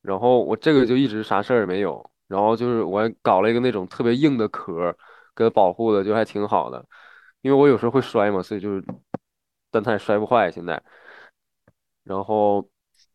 [0.00, 4.96] 然后我这个就一直啥事儿也没有，然后就是我还搞了一个那种特别硬的壳
[5.34, 6.86] 给它保护的，就还挺好的，
[7.40, 8.84] 因为我有时候会摔嘛，所以就是
[9.72, 10.80] 但它也摔不坏现在，
[12.04, 12.68] 然后。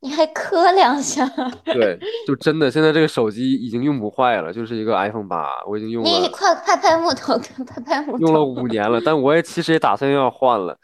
[0.03, 1.23] 你还磕两下，
[1.63, 8.43] 对，就真的现在这个手机已经用不坏了，就是一个 iPhone 八，我已经用了你了快拍拍木头，拍拍木头用了。
[8.43, 10.75] 五 年了，但我也其实也打算要换了。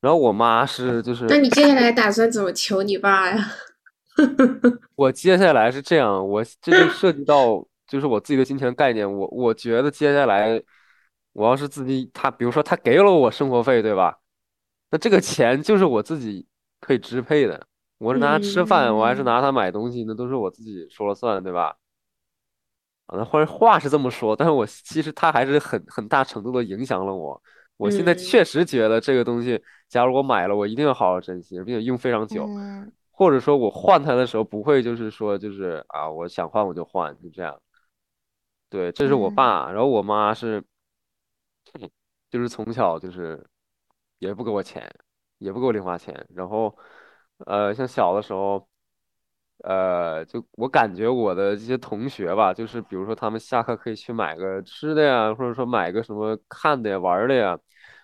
[0.00, 3.52] 然后我妈是就是那你接下来打算怎么求你爸呀？
[4.96, 10.58] 我接下来是这样，我这就涉及到就是我自己的金钱概念，我我觉得接下来
[11.34, 14.18] 我要是自己他比如说他给了我生活费，对吧？
[14.90, 16.46] 那这个钱就是我自己
[16.80, 17.66] 可以支配的。
[18.02, 21.76] 我是拿它吃饭，我还是嗯拿它买东西，那都是我自己说了算，对吧？
[23.06, 27.40] 啊，那或者话是这么说，但是我其实它还是很很大程度的影响了我。
[27.76, 32.44] 我现在嗯确实觉得这个东西，假如我买了，我一定要好好珍惜，并且用非常久。
[32.44, 37.60] 嗯或者说我换它的时候不会就是说就是啊，我想换我就换，就这样。
[38.68, 40.64] 对，这是我嗯爸，然后我妈是，
[42.30, 43.46] 就是从小就是
[44.18, 44.90] 也不给我钱，
[45.38, 46.74] 也不给我零花钱，然后
[47.38, 48.66] 呃，像小的时候，
[49.64, 57.58] 呃，就我感觉我的这些同学吧，就是比如说他们下课可以去买个吃的呀，或者说买个什么看的呀、玩的呀，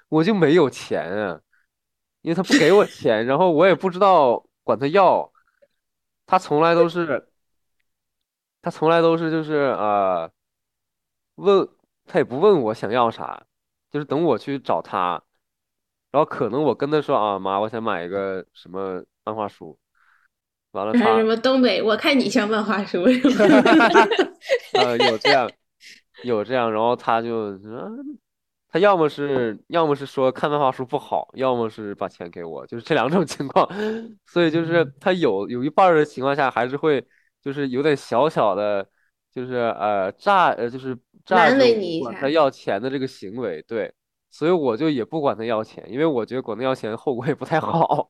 [0.08, 1.40] 我就没有钱啊，
[2.22, 5.32] 因为他不给我钱，然后我也不知道管他要，
[6.26, 7.28] 他从来都是。
[8.60, 10.30] 他从来都是就是呃
[11.36, 11.66] 问，
[12.06, 13.46] 他也不问我想要啥，
[13.90, 15.22] 就是等我去找他，
[16.10, 19.78] 然后可能我跟他说啊妈，我想买一个什么漫画书，
[20.72, 21.82] 完了还是什他么东北？
[21.82, 23.44] 我看你像漫画书是吗？
[24.74, 25.50] 呃有这样
[26.24, 28.18] 有这样，然后他就嗯
[28.70, 33.68] 他要么是要么是说看漫画书不好，要么是把钱给我，就是这两种情况，
[34.26, 37.06] 所以就是他有有一半的情况下还是会
[37.42, 38.88] 就是有点小小的，
[39.32, 43.92] 就是呃诈呃就是榨难着我为你管他要钱的这个行为，对，
[44.30, 48.08] 所以我就也不管他要钱，因为我觉得管他要钱后果也不太好，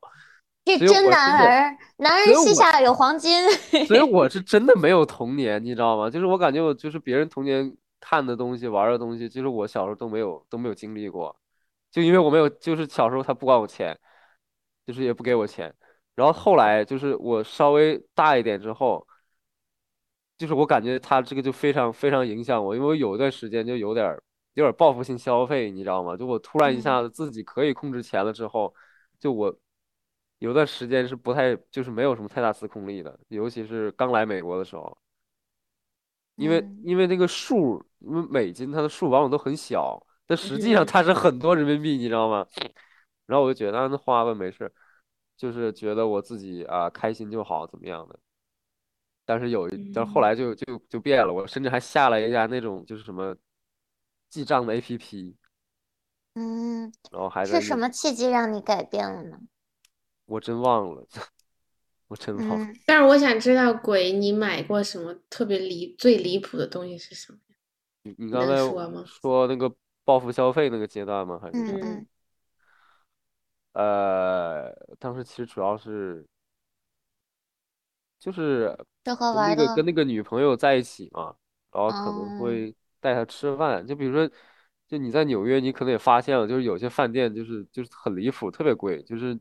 [0.77, 3.49] 这真男儿，男人膝下有黄金。
[3.87, 6.11] 所以 我是真的没有童年，你知道吗？
[6.11, 11.35] 就是我感觉我就是别人童年看的东西、玩的东西，就是我小时候都没有都没有经历过，
[11.91, 13.99] 就因为我没有，就是小时候他不管我钱，
[14.87, 15.75] 就是也不给我钱，
[16.15, 19.07] 然后后来就是我稍微大一点之后，
[20.37, 24.17] 就是我感觉他这个就非常非常影响我，因为我有一段时间就有点
[24.55, 26.17] 有点报复性消费，你知道吗？
[26.17, 28.73] 就我突然一嗯下子自己可以控制钱了之后，
[29.19, 29.55] 就我
[30.39, 34.97] 有段时间是不太就是没有什么太大自控力的，尤其是刚来美国的时候，
[36.37, 42.47] 因为嗯因为那个数，因为美金它的数往往都很小，但实际上嗯它是很多人民币，你知道吗？
[43.27, 44.73] 然后我就觉得啊那花吧没事，
[45.37, 48.19] 就是觉得我自己啊开心就好，怎么样的。
[49.25, 53.37] 但是有一，但是后嗯来就就就变了，我甚至还下了一家那种就是什么
[54.31, 55.35] 记账的 APP，
[56.35, 59.39] 嗯，然后还是什么契机让你改变了呢？
[60.29, 61.07] 我真忘了，
[62.09, 62.67] 我真忘了。
[62.71, 67.39] 嗯，但是我想知道，鬼，你买过什么特别离最离谱的东西是什么？
[68.03, 68.57] 你你刚才
[69.07, 71.39] 说那个报复消费那个阶段吗？
[71.41, 72.07] 还是嗯
[73.73, 76.27] 呃，当时其实主要是
[78.19, 78.77] 就是
[79.33, 81.35] 跟那个跟那个女朋友在一起嘛，
[81.73, 84.29] 然后可能嗯会带她吃饭，就比如说，
[84.89, 89.39] 就你在纽约，你可能也发现了，就是有些饭店就是就是很离谱，特别贵，就是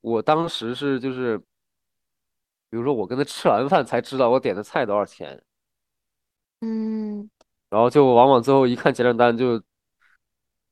[0.00, 1.38] 我当时是就是，
[2.70, 5.42] 比如说我跟他吃完饭才知道我点的菜多少钱，
[6.60, 7.28] 嗯，
[7.68, 9.62] 然后就往往最后一看结账单就，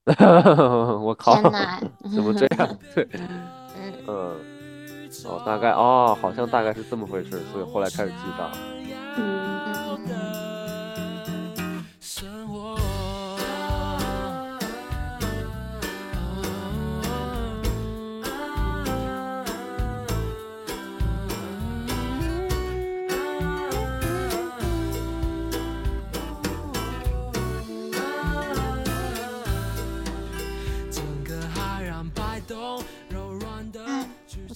[1.02, 1.80] 我靠，天呐，
[2.14, 2.78] 怎么这样？
[2.94, 8.77] 对，嗯嗯，哦，大概哦，好像大概是这么回事，所以后来开始记账。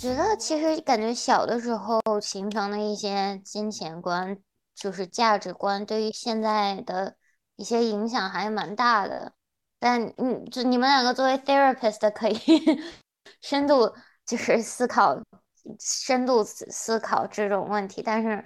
[0.03, 4.37] 觉得其实感觉小的时候形成的一些金钱观，
[4.75, 7.15] 就是价值观，对于现在的
[7.55, 9.33] 一些影响还蛮大的。
[9.79, 12.37] 但嗯，就你们两个作为 therapist 可以
[13.41, 13.95] 深度
[14.27, 15.17] 就是思考，
[15.79, 18.03] 深度思思考这种问题。
[18.03, 18.45] 但是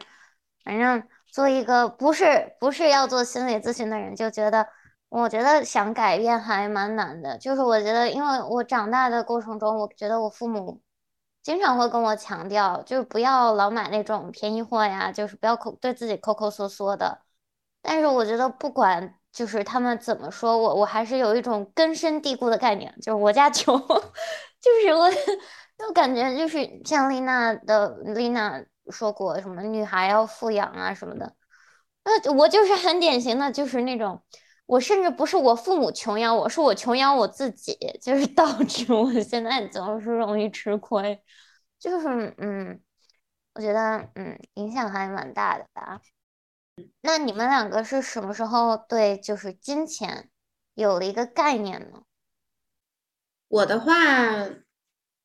[0.63, 4.69] 反正做一个不是不是要做心理咨询的人，就觉得
[5.09, 7.39] 我觉得想改变还蛮难的。
[7.39, 10.83] 就是我觉得，因为我长大的过程中，我觉得我父母。
[11.47, 17.23] 经常会跟我强调，就是不要老买那种便宜货呀，就是不要抠对自己抠抠缩缩的。
[17.81, 23.79] 但是我觉得不管就是他们怎么说我，我还是有一种根深蒂固的概念，就是我家穷，
[24.61, 25.09] 就是我
[25.79, 31.33] 就感觉就是像丽娜的丽娜说过什么女孩要富养啊什么的，
[32.03, 34.21] 那我就是很典型的，就是那种。
[34.67, 41.23] 我甚至不是我父母穷养我，是我穷养我自己，就是 导致我现在总是容易吃亏，
[41.79, 42.81] 就是嗯，
[43.55, 46.01] 我觉得嗯影响还蛮大的吧。
[47.01, 50.29] 那你们两个是什么时候对就是金钱
[50.75, 52.03] 有了一个概念呢？
[53.49, 53.95] 我的话，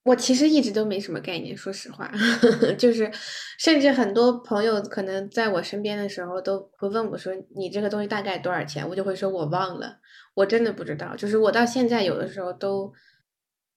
[0.03, 2.11] 我其实一直都没什么概念，说实话，
[2.75, 3.11] 就是
[3.59, 9.99] 甚至很多朋友可能在我身边的时候都会问我说：“你这个东西大概多少钱？”我就会说：“我忘了，
[10.33, 12.91] 我真的不知道。”就是我到现在有的时候都，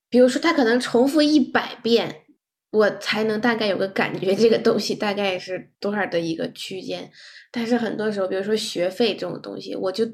[0.09, 2.23] 比如说他可能重复一百遍，
[2.71, 7.11] 我才能大概有个感觉，这个东西大概是多少的一个区间。
[7.53, 10.07] 但是很多时候，比如说学费这种东西，我就。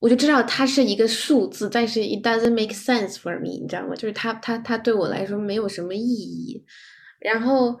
[0.00, 3.94] 我就知道它是一个数字，但是 it doesn't make sense for me，你知道吗？
[3.94, 6.64] 就是它它它对我来说没有什么意义。
[7.20, 7.80] 然后，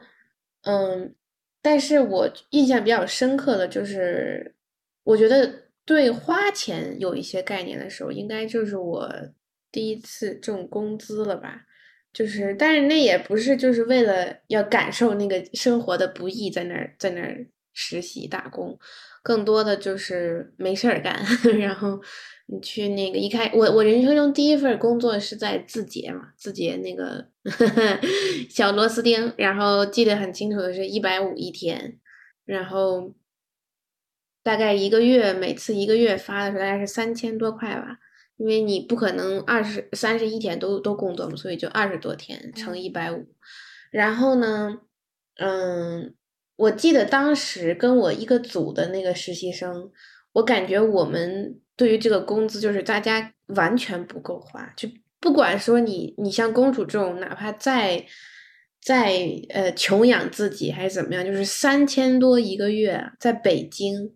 [0.62, 1.14] 嗯，
[1.60, 4.54] 但是我印象比较深刻的就是，
[5.02, 9.10] 我觉得对花钱有一些概念的时候，应该就是我
[9.70, 11.62] 第一次挣工资了吧？
[12.10, 18.78] 就是，但是那也不是就是为了要感受那个生活的不易，在那儿在那儿实习打工。
[19.24, 21.24] 更多的就是没事儿干，
[21.58, 21.98] 然后
[22.48, 27.26] 你去那个一开我我人生中第一份工作是在字节嘛，字节那个
[28.50, 31.98] 小螺丝钉，然后记得很清楚的是一百五一天，
[32.44, 33.14] 然后
[34.42, 37.96] 大概一个月每次一个月发的时候大概是三千多块吧，
[38.36, 43.26] 因为你不可能二十三十一天都都工作嘛，所以就二十多天乘一百五，
[43.90, 44.80] 然后呢，
[45.36, 46.14] 嗯。
[46.56, 49.90] 我记得当时跟我一个组的那个实习生，
[50.34, 54.88] 我感觉我们对于这个工资就是大家完全不够花，就
[55.18, 58.06] 不管说你你像公主这种，哪怕再
[58.80, 64.12] 再呃穷养自己还是怎么样，就是三千多一个月，在北京，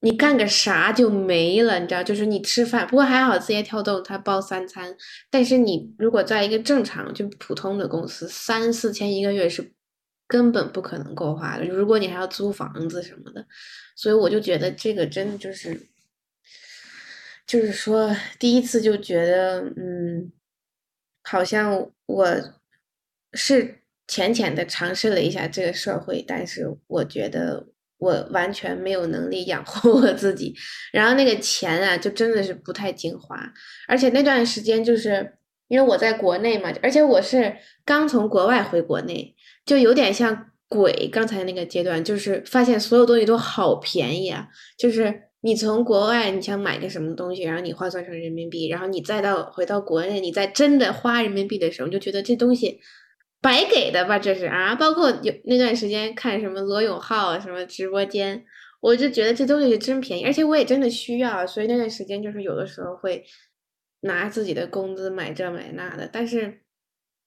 [0.00, 2.02] 你干个啥就没了，你知道？
[2.02, 4.94] 就是你吃饭，不过还好字节跳动它包三餐，
[5.30, 9.72] 但是你如果在一个正常就普通的公司，三四千一个月是。
[10.30, 13.44] 根本不可能够花的，如果你还要租房子什么的，
[13.96, 15.88] 所以我就觉得这个真的就是，
[17.44, 20.30] 就是说第一次就觉得，嗯，
[21.24, 22.36] 好像我
[23.32, 27.66] 是浅浅的尝试了一下这个社会，但是我觉得
[27.98, 30.54] 我完全没有能力养活 我自己，
[30.92, 33.52] 然后那个钱啊，就真的是不太经花，
[33.88, 39.34] 而且那段时间就是因为我在国内嘛，而且我是刚从国外回国内。
[39.70, 44.48] 就有点像鬼刚才那个阶段，就是发现所有东西都好便宜啊！
[44.76, 52.80] 就是你从国外你想买个什么东西，然后你换算成人民币，然后你再到回到国内，你再真的花人民币的时候，就觉得这东西
[53.40, 54.18] 白给的吧？
[54.18, 54.74] 这是啊！
[54.74, 58.42] 包括有那段时间看什么罗永浩什么直播间，
[58.80, 63.24] 我就觉得这东西是真便宜，而且我也真的需要，所以那段时间就是有的时候会
[64.00, 66.62] 拿自己的工资买这买那的，但是。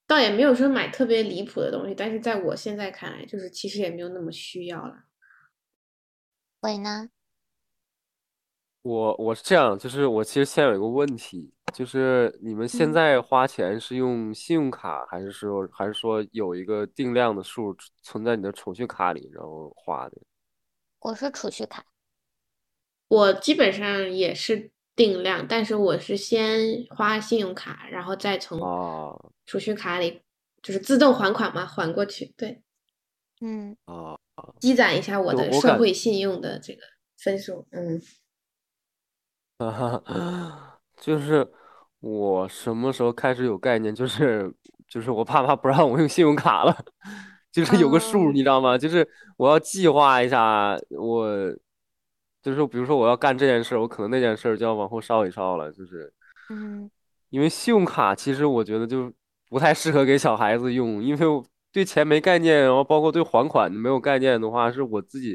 [0.06, 5.04] 倒也没有说买特别离谱的东西，但是在我现在看来，就是其实也没有那么需要了。
[6.60, 7.08] 喂呢？
[8.82, 20.18] 我我是这样，就是我其实现在有一个问题，就是你们现在花钱是用信用卡，还是说还是说有一个定量的数存在你的储蓄卡里，然后花的？
[21.00, 21.86] 我是储蓄卡。
[23.08, 24.73] 我基本上也是。
[24.96, 28.60] 定量，但是我是先花信用卡，然后再从
[29.44, 30.22] 储蓄卡里
[30.62, 32.32] 就是自动还款嘛，还过去。
[32.36, 32.62] 对，
[33.40, 34.18] 嗯，哦，
[34.60, 36.82] 积攒一下我的社会信用的这个
[37.18, 37.66] 分数。
[37.72, 38.00] 嗯，
[39.58, 41.50] 哈哈，就是
[41.98, 44.54] 我什么时候开始有概念，就是
[44.86, 46.84] 就是我爸妈不让我用信用卡了，
[47.50, 48.78] 就是有个数，你知道吗？
[48.78, 51.28] 就是我要计划一下我。
[52.44, 55.72] 就是比如说我要干这件事，我可能那件事就要往后稍一稍了。
[55.72, 56.12] 就是，
[56.50, 56.90] 嗯，
[57.30, 59.10] 因为信用卡其实我觉得就
[59.48, 65.34] 不太适合给小孩子用，因为对钱没概念，然后包括对还款没有概念的话，是我自己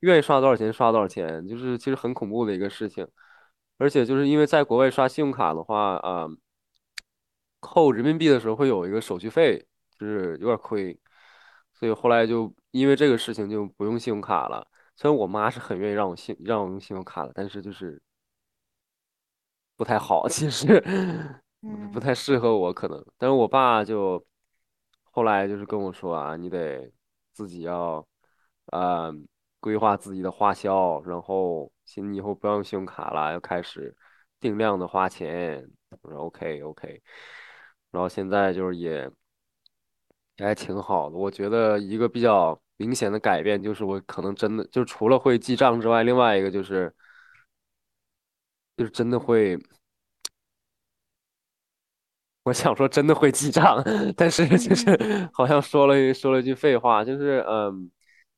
[0.00, 3.06] 愿意刷多少钱刷多少钱，就是其实很恐怖的一个事情。
[3.76, 6.26] 而且就是因为在国外刷信用卡的话，啊，
[7.60, 9.66] 扣人民币的时候会有一个手续费，
[9.98, 10.98] 就是有点亏，
[11.74, 14.66] 所以后来就因为这个事情就不用信用卡了。
[14.96, 18.00] 虽然我妈是很愿意让我信让我用信用卡的，但是就是
[19.76, 20.82] 不太好， 其实
[21.92, 23.04] 不太适合我可能。
[23.18, 24.24] 但是我爸就
[25.10, 26.90] 后来就是跟我说啊，你得
[27.32, 28.06] 自己要
[28.72, 29.12] 呃
[29.60, 33.94] 规划自己的花销，然后你，以后不要用信用卡了，要开始
[34.40, 35.62] 定量的花钱。
[36.00, 37.02] 我说 OK OK，
[37.90, 39.10] 然后现在就是也
[40.38, 42.58] 也还挺好的，我觉得一个比较。
[42.76, 46.94] 明显的改变就是我可能真的就除了会记账之外，另外一个就是
[48.76, 49.58] 就是真的会，
[52.44, 53.82] 我想说真的会记账，
[54.16, 57.90] 但是就是好像说了说了一句废话，就是嗯，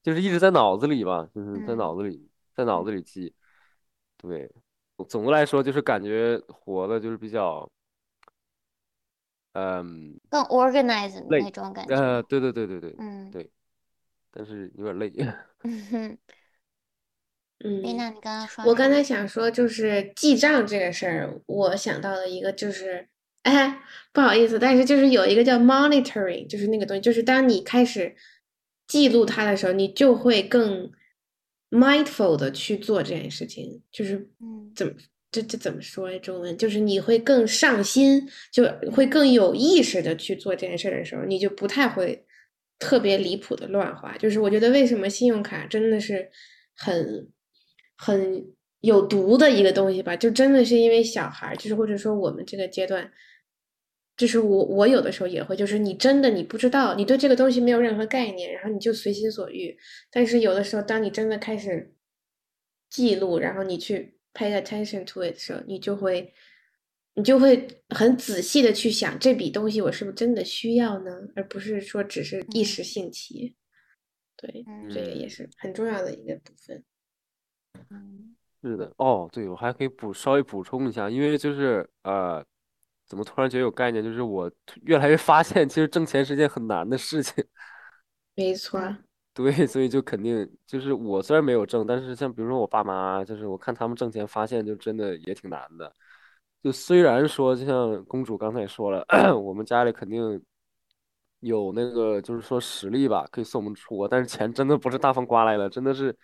[0.02, 3.34] 就是一直在脑子里吧，就是在脑子里在脑子里记。
[4.16, 4.50] 对，
[5.08, 7.70] 总的来说就是感觉活的就是比较，
[9.52, 11.94] 嗯，更 organized 累那种感觉。
[11.94, 13.50] 呃，对对对对对嗯对，
[14.38, 15.12] 但是有点累。
[15.64, 16.18] 嗯哼，
[17.64, 23.08] 嗯， 丽娜，你刚刚说我刚才想说，就是记账这个事儿，我想到了一个就是，
[23.42, 23.82] 哎，
[24.12, 28.14] 不好意思，但是就是有一个叫 monitoring，就是那个东西，就是当你开始
[28.86, 30.88] 记录它的时候，你就会更
[31.70, 34.92] mindful 的去做这件事情，就是嗯怎么
[35.32, 36.16] 这这怎么说呀？
[36.20, 38.62] 中文就是你会更上心，就
[38.92, 42.24] 会更有意识的去做这件事儿的时候，你就不太会
[42.78, 44.16] 特别离谱的乱花。
[44.18, 46.30] 就是我觉得为什么信用卡真的是
[46.76, 47.28] 很
[47.96, 48.44] 很
[48.80, 53.10] 有毒的一个东西吧，就真的是因为小孩，就是或者说我们这个阶段。
[54.16, 59.78] 就是我，我有的时候也会，就是你真的你不知道，你对这个东西没有任何概念，然后你就随心所欲。
[60.10, 61.94] 但是有的时候，当你真的开始
[62.90, 66.34] 记录，然后你去 pay attention to it 的时候，你就会，
[67.18, 73.56] 你就会很仔细的去想这笔东西我是不是真的需要呢，而不是说只是一时嗯兴起。
[74.36, 76.84] 对，嗯这个也是很重要的一个部分。
[77.90, 82.44] 嗯是的，哦，对，我还可以补稍微补充一下，因为就是呃，
[83.06, 84.50] 怎么突然觉得有概念，就是我
[84.82, 87.34] 越来越发现，其实挣钱是件很难的事情。
[88.36, 89.04] 没错，嗯
[89.34, 95.92] 对，所以就肯定就是我虽然没有挣，但是像比如说我爸妈，就是我看他们挣钱，发现就真的也挺难的。
[96.62, 99.04] 就虽然说，就像公主刚才也说了，
[99.40, 100.42] 我们家里肯定
[101.40, 106.14] 有那个就是说实力吧，可以送我们出国，但是钱真的不是大风刮来的，真的是，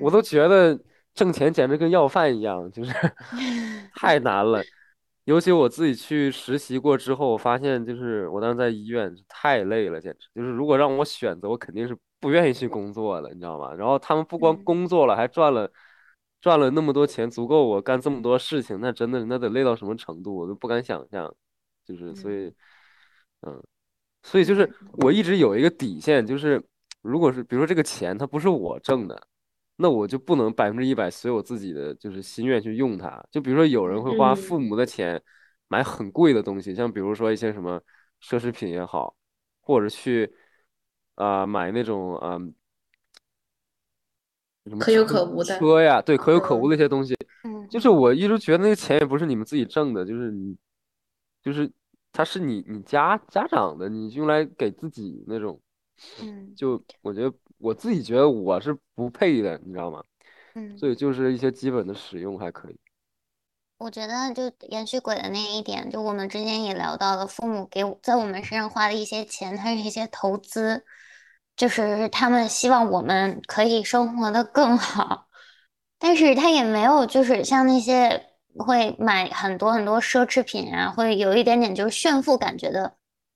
[0.00, 0.78] 我都嗯觉得
[1.14, 2.92] 挣钱简直跟要饭一样，就是
[3.94, 4.62] 太难了。
[5.24, 13.72] 尤其我自己去实习过之后，我发现就是我当时在医院太累了，简直就是如果让我选择，我肯定是不愿意去工作的，你知道吗？
[13.74, 15.70] 然后他们不光嗯工作了，还赚了
[16.40, 21.34] 赚了那么多钱，足够我干这么多事情，那真的那得累到什么程度，我都不敢想象。
[21.84, 22.52] 就是所以，
[23.42, 23.62] 嗯，
[24.22, 26.62] 所以就是嗯我一直有一个底线，就是
[27.02, 29.26] 如果是比如说这个钱它不是我挣的。
[29.82, 33.18] 那我就不能百分之一百随我自己的就是心愿去用它。
[33.30, 35.18] 就比如说有人会花嗯父母的钱
[35.68, 37.80] 买很贵的东西，像比如说一些什么
[38.22, 39.16] 奢侈品也好，
[39.62, 40.30] 或者去
[41.14, 42.54] 啊、买那种嗯、
[44.66, 47.16] 什么可有可无的车呀，对，可有可无的一些东西。
[47.44, 50.56] 嗯就是我一直觉得那个钱也不是你们自己挣的，就是你，
[51.42, 51.70] 就是
[52.12, 55.60] 它是你你家家长的，你用来给自己那种。
[56.22, 60.02] 嗯就我觉得我自己觉得我是不配的，你知道吗？
[60.54, 62.76] 嗯，所以就是一些基本的使用还可以。
[63.78, 70.84] 我觉得就延续鬼的那一点，就我们之前也聊到了，父母给我在我们身上花的一些钱，它是一些投资，
[71.60, 75.26] 就是他们希望我们可以生活的更好，
[75.98, 82.94] 但是他也没有就是像那些会买很多很多奢侈品啊，会有一点点就是炫富感觉的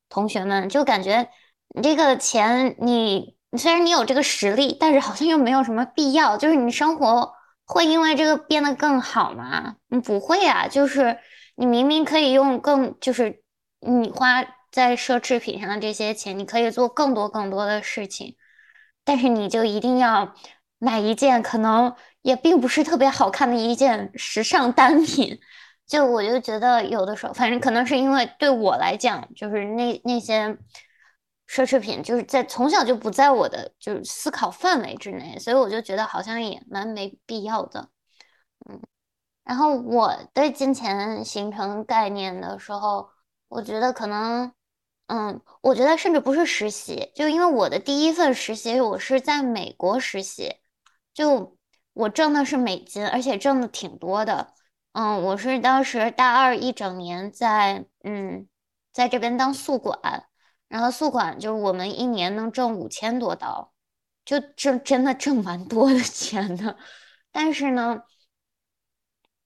[0.09, 1.29] 同学们，就感觉
[1.77, 7.35] 你这个钱你虽然你有这个实力，但是好像又没有什么必要，就是你生活。
[7.67, 9.77] 会因为这个变得更好吗？
[9.91, 11.19] 嗯，不会啊，就是
[11.57, 13.43] 你明明可以用更，就是
[13.81, 14.45] 你花
[14.75, 18.37] 在奢侈品上的这些钱，你可以做更多更多的事情，
[19.05, 20.35] 但是你就一定要
[20.79, 25.39] 买一件可能也并不是特别好看的一件时尚单品。
[25.87, 30.59] 就我就觉得有的时候，反正可能是因为对我来讲，就是那那些。
[31.47, 37.91] 奢侈品就是在从小就不在我的就是思考范围之内，所以我就觉得好像也蛮没必要的，
[38.67, 38.81] 嗯。
[39.45, 43.11] 然后我对金钱形成概念的时候，
[43.49, 44.51] 我觉得可能，
[45.07, 50.57] 嗯，我觉得甚至不是实习，就因为我的第一份实习我是在美国实习，
[51.13, 51.57] 就
[51.93, 54.55] 我挣的是美金，而且挣的挺多的，
[54.93, 58.49] 嗯，我是当时大二一整年在嗯
[58.93, 60.27] 在这边当宿管。
[60.69, 63.73] 然后宿管就是我们一年能挣五千多刀，
[64.25, 66.77] 就挣真的挣蛮多的钱的。
[67.31, 68.03] 但是呢，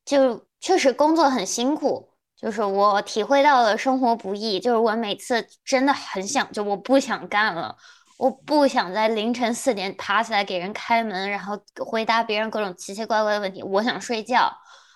[0.04, 2.07] 就确实工作很辛苦，
[2.40, 4.60] 就是我体会到了生活不易。
[4.60, 7.76] 就是我每次真的很想，就我不想干了，
[8.16, 13.62] 我不想在凌晨四点爬起来给人开门，然后回答别人各种奇奇怪怪的问题。
[13.62, 14.52] 我想睡觉，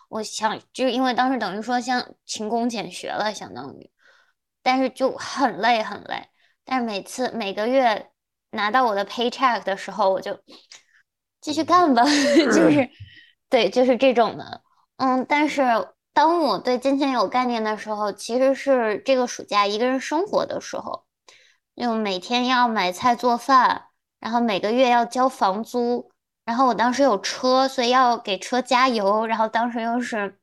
[0.09, 3.91] 我想就是因为当时等于说像勤工俭学了，相当于。
[4.63, 6.29] 但是就很累很累，
[6.65, 8.11] 但是每次每个月
[8.53, 10.39] 拿到我的 paycheck 的时候，我就
[11.41, 12.05] 继续干吧，
[12.55, 12.89] 就是
[13.51, 14.63] 对，就是这种的，
[14.99, 15.27] 嗯。
[15.29, 15.63] 但是
[16.13, 21.05] 当我对金钱有概念的时候，其实是这个暑假一个人生活的时候，
[21.77, 23.87] 就每天要买菜做饭，
[24.21, 26.11] 然后每个月要交房租，
[26.45, 30.39] 然后我当时有车，所以要给车加油，然后当时又是。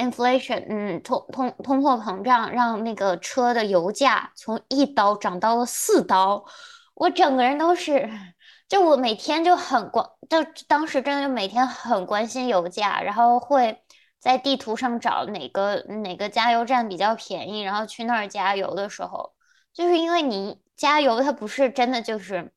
[0.00, 6.42] inflation，嗯，通通通货膨胀让那个车的油价从一刀涨到了四刀，
[6.94, 8.08] 我整个人都是，
[8.66, 13.81] 就我每天就很关，就当时真的就每天很关心油价，然后会
[14.22, 19.34] 在地图上找哪个哪个加油站比较便宜，然后去那儿加油的时候，
[19.72, 22.52] 就是因为你加油它不是真的就是，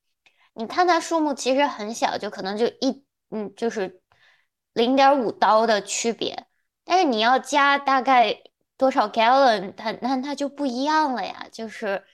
[0.53, 3.99] 你看它数目其实很小，就可能就一嗯就是
[4.74, 6.45] 零点五刀的区别。
[6.84, 8.43] 但是你要加大概
[8.78, 11.47] 多少 gallon，它那它就不一样了呀。
[11.51, 12.05] 就是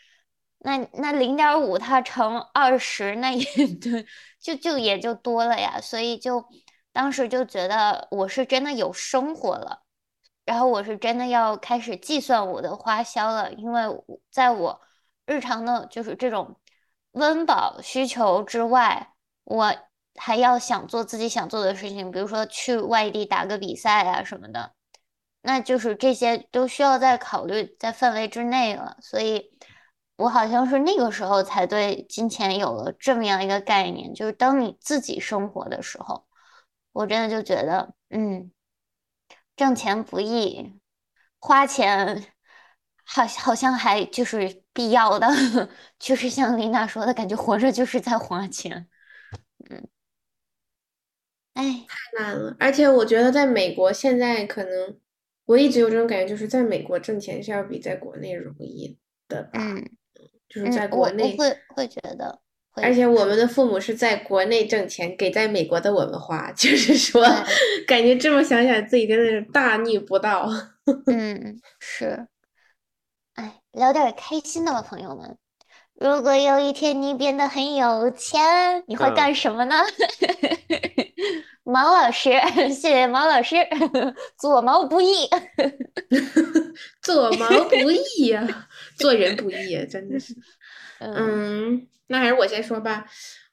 [0.60, 3.44] 那那零点五它乘二十，那也
[3.82, 4.06] 对，
[4.40, 5.82] 就就也就多了呀。
[5.82, 6.46] 所以就
[6.94, 9.84] 当时就觉得我是真的有生活了，
[10.46, 13.84] 然后我是真的要开始计算我的花销了，因为
[14.30, 14.82] 在我
[15.26, 16.58] 日常的就是这种
[17.12, 19.14] 温饱需求之外，
[19.44, 19.76] 我。
[20.16, 24.74] 还要想做自己想做的事情，比如说去外地打个比赛啊什么的，
[25.42, 28.98] 那就是这些都需要在考虑在范围之内了。
[29.02, 29.50] 所以，
[30.18, 36.26] 我好像是那个时候才对金钱有了这么样一个概念，就是当你自己生活的时候，
[36.92, 38.52] 我真的就觉得，嗯，
[39.56, 40.80] 挣钱不易，
[41.40, 42.26] 花钱
[43.06, 45.28] 好好像还就是必要的，
[46.00, 48.88] 就是像丽娜说的感觉，活着就是在花钱，
[49.70, 49.88] 嗯。
[51.54, 54.98] 哎，太难了，而且我觉得在美国现在可能，
[55.46, 59.60] 我一直有这种感觉，就是在美国挣钱是要比在国内容易的吧？
[59.60, 59.90] 嗯，
[60.48, 62.40] 就是在国内会会觉得，
[62.76, 67.26] 而且我们的父母是在国内挣钱，给在美国的我们花，就是说，
[67.86, 70.50] 感觉这么想想自己真的是大逆不道。
[71.08, 72.28] 嗯，是。
[73.34, 75.38] 哎，聊点开心的吧，朋友们。
[75.96, 79.76] 如果有一天你变得很有钱，你会干什么呢？
[81.64, 83.56] 毛老师，谢谢毛老师，
[84.40, 85.30] 做毛不易，
[87.04, 88.68] 做毛不易呀，
[88.98, 90.36] 做人不易，真的是。
[91.02, 93.06] 嗯，那还是我先说吧。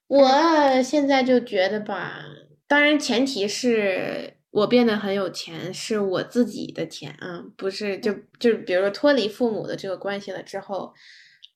[0.06, 2.24] 我现在就觉得吧，
[2.66, 10.94] 当然前提是我变得很有钱，是我自己的钱啊，不是就就比如说脱离父母的这个关系了之后。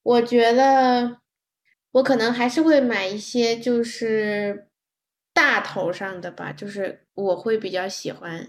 [0.05, 1.19] 我觉得
[1.93, 4.67] 我可能还是会买一些，就是
[5.33, 8.49] 大头上的吧，就是我会比较喜欢，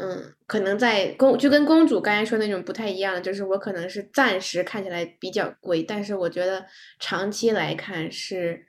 [0.00, 6.66] 嗯，可能在公就跟公主刚才说那种不太一样的，就是我可能是暂时看起来比较贵，但是我觉得
[6.98, 8.66] 长期来看是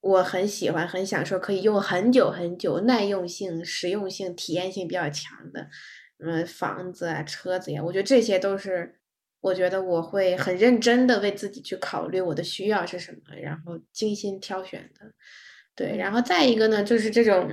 [0.00, 5.68] 我很喜欢、很享受，可以用很久很久，耐用性、实用性、体验性比较强的，
[6.18, 8.94] 嗯，房子啊、车子呀，我觉得这些都是。
[9.40, 15.12] 我觉得我会很认真的为自己去考虑我的需要是什么，然后精心挑选的，
[15.76, 17.48] 对，然后再一个呢，就是这种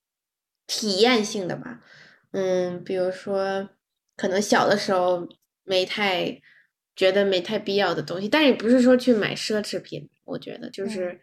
[0.68, 1.80] 体验性的吧，
[2.34, 3.70] 嗯，比如说
[4.16, 5.26] 可能小的时候
[5.64, 6.40] 没太
[6.94, 11.20] 觉得没太必要的东西，但也不是说去买奢侈品，我觉得就是，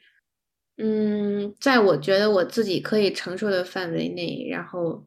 [0.77, 5.05] 嗯，在我觉得我自己可以承受的范围内，然后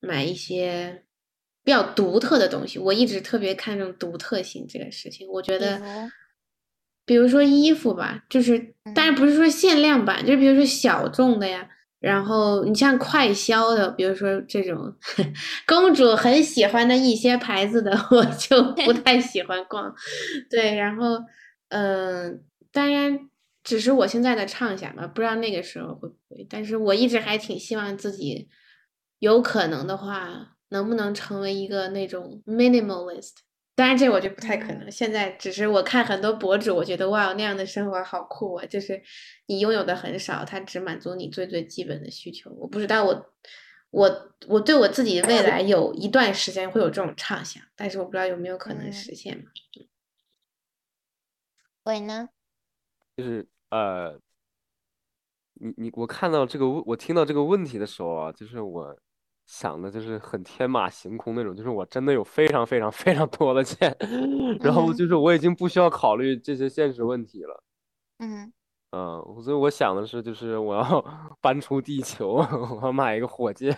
[0.00, 1.04] 买一些。
[1.64, 5.28] 比较独特的东西，我一直特别看重独特性这个事情。
[5.28, 5.78] 我觉得，
[7.04, 11.68] 比如说衣服吧，就是，当然不是说限量版，就比如说小众的呀。
[12.00, 14.94] 然后你像快销的，比如说这种
[15.66, 19.94] 公主很喜欢的一些牌子的， 我就 不太喜欢逛。
[20.50, 21.18] 对，然后，
[21.70, 22.42] 嗯，
[22.72, 23.18] 当然
[23.64, 26.46] 只是我现在的畅想吧，不知道那个时候会不会。
[26.48, 28.48] 但是我一直还挺希望自己
[29.18, 30.54] 有可能的话。
[30.70, 33.30] 能不能成为一个那种 minimalist？
[33.78, 34.90] 当然这我就不太可能。
[34.90, 38.66] 现在只是我看很多博主，我觉得哇，那样的生活好酷啊！
[38.66, 39.00] 就是
[39.46, 42.50] 你拥有的很少，它只满足你最最基本的需求。
[42.50, 43.32] 我不知道我
[43.90, 49.44] 我我对我自己未来有一段时间会有这种畅想，但是我不知道有没有可能实现嘛？
[51.84, 52.30] 喂呢？
[53.16, 54.18] 就是呃，
[55.54, 58.98] 你你我看到这个问，我听到这个问题的时候啊，就是我。
[59.48, 63.96] 想的就是很天马行空那种，就是我真的有非常非常非常多的钱，
[64.60, 67.64] 然后就是我已经不需要考虑这些现实问题了。
[68.18, 68.52] 嗯
[68.90, 71.02] 嗯，所以我想的是，就是我要
[71.40, 72.34] 搬出地球，
[72.76, 73.74] 我要买一个火箭，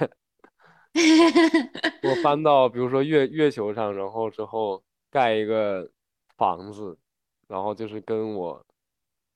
[2.03, 5.89] 我搬到比如说月月球上，然后之后盖一个
[6.37, 6.99] 房子，
[7.47, 8.61] 然后就是跟我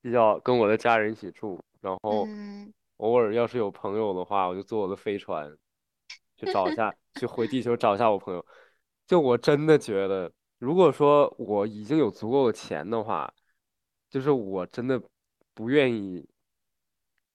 [0.02, 2.26] 比较跟我的家人一起住，然后
[2.96, 5.56] 偶尔要是有朋友的话，我就坐我的飞船。
[6.36, 8.44] 去找一下，去回地球找一下我朋友。
[9.06, 13.32] 就我真的觉得，如果说我已经有足够的钱的话，
[14.08, 15.00] 就是我真的
[15.52, 16.26] 不愿意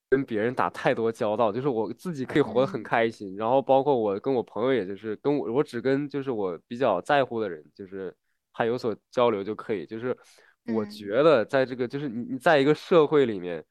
[0.08, 8.12] 跟别人打太多交道，就是我自己可以活得很嗯开心，然后包括我跟我朋友，也就是跟我我只跟就是我比较在乎的人，就是
[8.50, 9.86] 还有所交流就可以。
[9.86, 10.16] 就是
[10.64, 13.64] 我嗯觉得在这个就是你你在一个社会里面，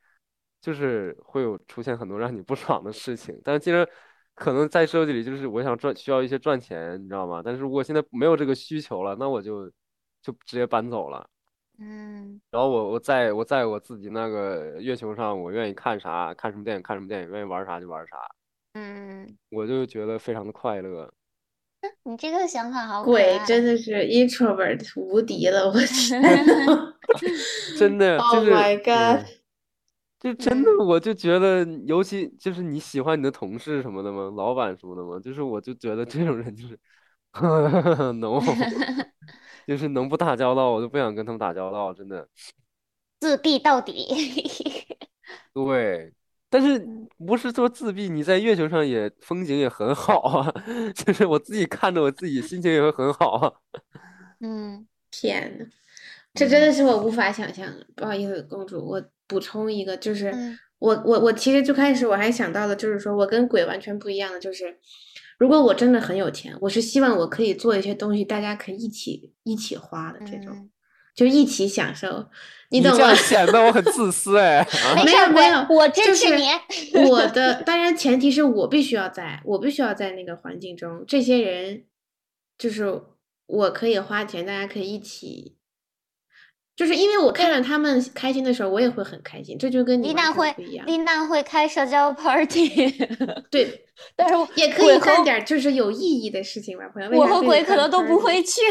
[0.61, 3.86] 就是会有出现很多让你不爽的事情，但是既然
[4.40, 7.42] 可能在设计里，就是我想赚需要一些赚钱，你知道吗？
[7.44, 9.70] 但是如果现在没有这个需求了，那我就
[10.22, 11.28] 就直接搬走了。
[11.82, 18.16] 嗯然后我我在我在我自己那个月球上，我愿意看啥看什么电影看什么电影，愿意玩啥就玩啥，
[18.74, 21.14] 嗯，我就觉得非常的快乐。
[22.04, 23.40] 你这个想法好鬼。
[23.46, 26.22] 真的是 introvert 无敌了，我天
[27.78, 29.26] 真的 就！Oh my god！
[30.22, 34.30] 嗯就真的我就觉得，尤其就是你喜欢你的同事什么的吗？
[34.36, 35.20] 老板什么的吗？
[35.20, 36.78] 就是我就觉得这种人就是
[38.20, 38.39] no，
[39.65, 42.28] 就是能不打交道，我就不想跟他们打交道，真的。
[43.20, 44.07] 自闭到底。
[45.53, 46.13] 对，
[46.49, 50.51] 但是嗯不是说自闭，你在月球上也风景也很好啊，
[50.95, 53.53] 就是我自己看着我自己心情也会很好啊。
[54.39, 55.65] 嗯天呐，
[56.34, 57.86] 这真的是我无法想象的。
[57.95, 64.77] 不好意思，公主，我补充一个，就是嗯我我我其实最开始我还想到了，就是说我跟鬼完全不一样的，就是
[65.38, 70.69] 如果我真的很有钱，我是希望我可以做一些东西，大家可以一起一起花的这种，嗯，
[71.15, 72.30] 就一起享受，
[72.71, 73.15] 你懂吗这样？
[73.15, 74.59] 显得我很自私哎。
[74.63, 77.05] 啊没有没有，我支就是持你。
[77.07, 81.84] 我的当然前提是我必须要在，我必须要在那个环境中，这些人
[82.57, 83.01] 就是
[83.47, 85.57] 我可以花钱，大家可以一起，
[86.80, 90.88] 就是因为我看着他们开心的时候，我也会很开心，这就跟你丽娜会不一样。
[90.88, 92.69] 丽娜会开社交 party，
[93.51, 97.09] 对，但是我也可以干点就是有意义的事情吧，朋友。
[97.11, 98.61] 我和鬼可能都不会去。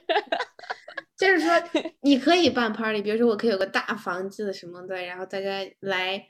[1.16, 1.50] 就是说，
[2.04, 6.22] 你可以办 party，比如说我可以有个大房子什么的，然后大家来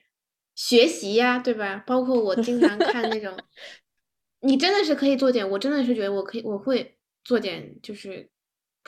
[0.55, 1.83] 学习呀，对吧？
[1.85, 3.37] 包括我经常看那种，
[4.43, 8.31] 你真的是可以做点，我真的是觉得我可以，我会做点，就是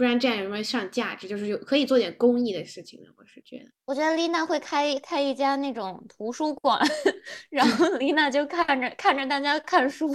[0.02, 3.66] 不然这样有什么上价值，就是有可以做点公益的事情的，我是觉得。
[3.84, 6.76] 我觉得丽娜会开开一家那种图书馆，
[7.50, 10.12] 然后丽娜就看着看着大家看书，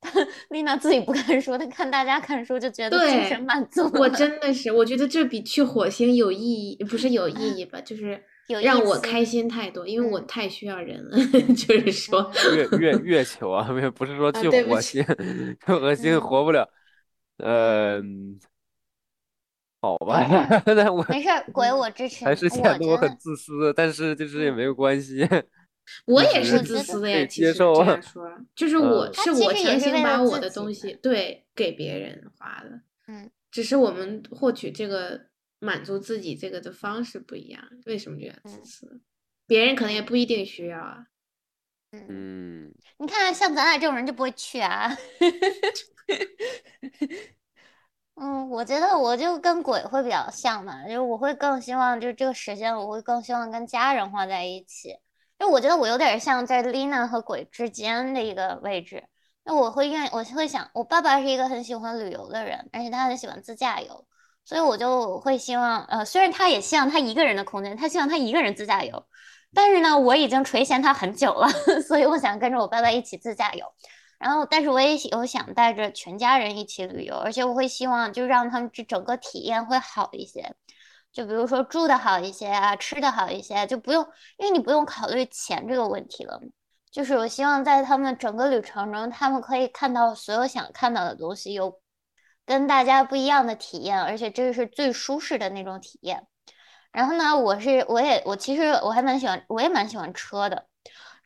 [0.00, 0.12] 但
[0.50, 11.16] 丽娜自己不看书，她看大家看书就觉得精对神满足我真的是，我觉得这比去火星有意义，不是有意义吧，就是有让我开心太多，因为我嗯太需要人了，
[11.54, 12.28] 就是说。
[12.56, 15.04] 月月月球啊，不 是不是说啊去火星，
[15.64, 16.68] 去火星嗯活不了。
[17.38, 18.40] 嗯，
[19.80, 20.20] 好吧，
[20.66, 22.34] 那我没事儿，鬼我支持还。
[22.34, 25.26] 是显得我很自私，但是就是也没有关系。
[26.04, 27.82] 我也是是自私的呀，其实说，
[28.54, 35.18] 就 是我嗯是我强行把我的东西对给别人花的，嗯，只是我们获取这个
[35.60, 39.00] 满足自己这个的方式不一样，为什么这样自嗯私？
[39.46, 41.06] 别人可能也不一定需要啊。
[41.92, 42.04] 嗯，
[42.66, 44.94] 嗯，你看像咱俩这种人就不会去啊。
[48.20, 54.88] 嗯，我觉得我就跟鬼会比较像嘛，就是我会更希望就是这个时间，我会更希望跟家人花在一起。
[55.38, 59.04] 因为我觉得我有点像在丽娜和鬼之间的一个位置。
[59.44, 64.04] 那我会愿我会想，我爸爸是一个很喜欢旅游的人，而且他很喜欢自驾游，
[64.44, 69.06] 所以我就会希望，呃，虽然他也希望他一个人的空间，他希望他一个人自驾游，
[69.54, 71.48] 但是呢，我已经垂涎他很久了，
[71.86, 73.64] 所以我想跟着我爸爸一起自驾游。
[74.18, 80.54] 然后，但是我也有想带着全家人一起旅游，而且我会希望就让他们这整个体验会好一些，
[81.12, 84.06] 就比如说住的好一些啊，吃的好一些，就不用，
[84.36, 86.40] 因为你不用考虑钱这个问题了。
[86.90, 91.80] 就是我希望在他们整个旅程中，他们可以看到所有想看到的东西，有
[92.46, 96.26] 跟大家不一样的体验，而且这是最舒适的那种体验。
[96.90, 100.67] 然后呢，我是我也我其实我还蛮喜欢，我也蛮喜欢车的。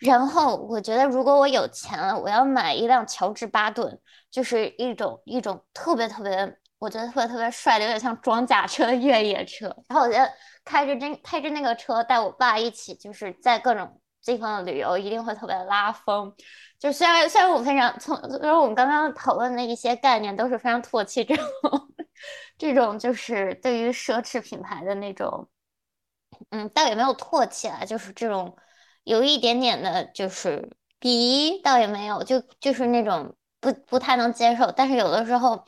[0.05, 3.99] 然后我觉得，如果我有钱了，我要买一辆乔治巴顿，
[4.31, 9.67] 就是一种一种特别特别，我觉得特别特别帅的，有点像装甲车 越野车。
[9.89, 10.29] 然后我觉得
[10.65, 16.35] 开着这开着那个车，带我爸一起，就是在各种地方的旅游，一定会特别拉风。
[16.81, 21.47] 就虽然虽然我非常从，虽然我们刚刚讨论的一些概念都是非常唾弃这种
[22.59, 25.49] 这种就是对于奢侈品牌的那种，
[26.51, 28.57] 嗯，倒也没有唾弃啊，就是这种。
[29.05, 34.71] 有一点点的，就是鄙夷，倒也没有，就就是那种不不太能接受。
[34.73, 35.65] 但是有的时候，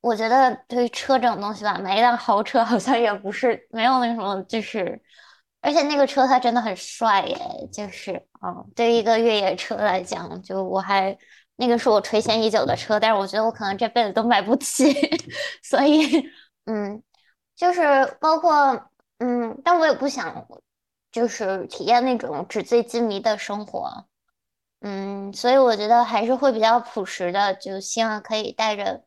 [0.00, 5.00] 我觉得对于车这种东西吧，买一辆豪车好像也不是没有那什么，就是
[5.62, 7.38] 而且那个车它真的很帅耶，
[7.72, 11.16] 就是嗯，对于一个越野车来讲，就我还
[11.56, 14.92] 那个是我垂涎已久的车，但是我觉得我可能这辈子都买不起，
[15.62, 16.24] 所以
[16.66, 17.02] 嗯，
[17.56, 17.82] 就是
[18.20, 20.46] 包括嗯，但我也不想。
[21.12, 24.06] 就是体验那种纸醉金迷的生活。
[24.80, 29.04] 嗯，所以我觉得还是会比较朴实的，就希望可以带着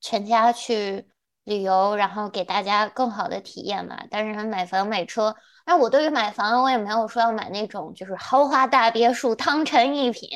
[0.00, 1.08] 全家去
[1.44, 4.04] 旅游，然后给大家更好的体验嘛。
[4.10, 5.34] 但是买房买车，
[5.66, 10.28] 那我对于买房，我也没有说要买那种就是豪华大别墅、汤臣一品，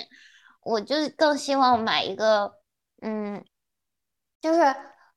[0.63, 2.55] 我就更希望买一个，
[3.01, 3.45] 嗯，
[4.41, 4.75] 就是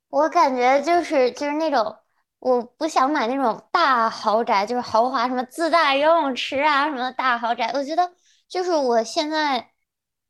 [0.10, 1.96] 我感觉就是就是那种，
[2.40, 8.12] 我不想买那种大豪宅，就是豪华什么自带游泳池啊什么大豪宅，我觉得。
[8.48, 9.72] 就是我现在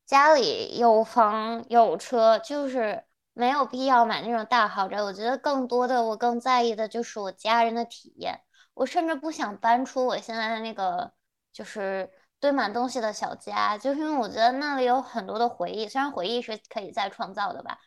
[0.04, 5.00] 家里有房有车，就是没有必要买那种大豪宅。
[5.00, 8.40] 我觉得更多的，我更在意的就是我家人的体验。
[8.74, 11.12] 我甚至不想搬出我现在的那个
[11.52, 15.86] 就是堆满东西的小家，就是因为我觉得那里有很多的回忆。
[15.86, 17.78] 虽然回忆是可以再创造的吧，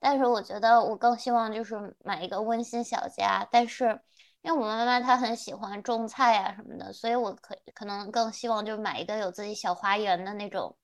[0.00, 3.46] 但是我觉得我更希望就是买一个温馨小家。
[3.52, 4.00] 但是。
[4.42, 10.74] 因为我妈妈她很喜欢种菜啊什么的，所以我可可能更希望就是买一个有自己小花园的那种，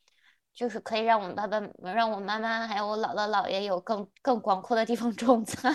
[0.53, 1.59] 就是可以让我爸爸、
[1.95, 5.75] 让我妈妈还有我姥姥姥爷有更更广阔的地方种菜，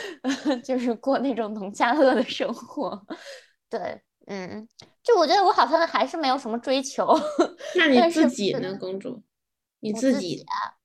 [0.64, 2.98] 就是过那种农家乐的生活。
[3.68, 4.66] 对，嗯，
[5.02, 7.06] 就我觉得我好像还是没有什么追求。
[7.76, 9.22] 那你自己呢，公主？
[9.80, 10.79] 你自己啊？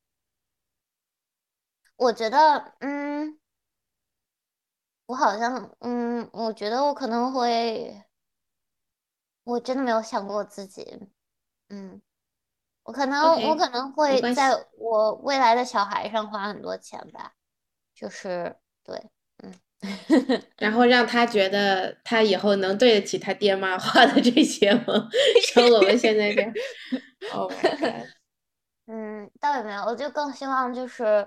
[1.96, 3.38] 我觉得，嗯。
[5.06, 8.02] 我好像，嗯，我觉得我可能会，
[9.44, 10.98] 我真的没有想过自己，
[11.68, 12.02] 嗯，
[12.82, 17.34] 我可能我可能会在我未来的小孩上花很多钱吧，
[17.94, 19.00] 就是对，
[19.44, 19.54] 嗯，
[20.58, 25.08] 然后让他觉得他以后能对得起他爹妈花的这些吗？
[25.54, 26.52] 像我们现在这样，
[27.32, 27.48] 哦，
[28.86, 31.24] 嗯，倒也没有，我就更希望就是，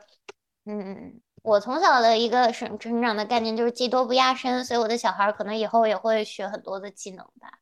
[0.66, 1.22] 嗯。
[1.42, 7.60] 我从小的一个成成长的概念就是技多不压身，所以我的小孩可能以后也会学很多的技能吧，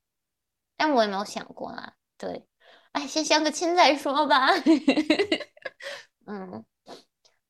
[0.76, 1.94] 但我也没有想过啊。
[2.18, 2.48] 对，
[2.94, 4.48] 哎，先相个亲再说吧。
[6.26, 6.66] 嗯，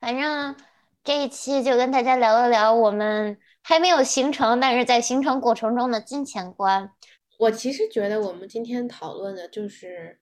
[0.02, 0.54] 反正
[1.02, 6.92] 这一期就跟大家聊了聊我们还没有形成，但是在形成过程中的金钱观。
[7.40, 10.20] 我其实觉得我们今天讨论的就是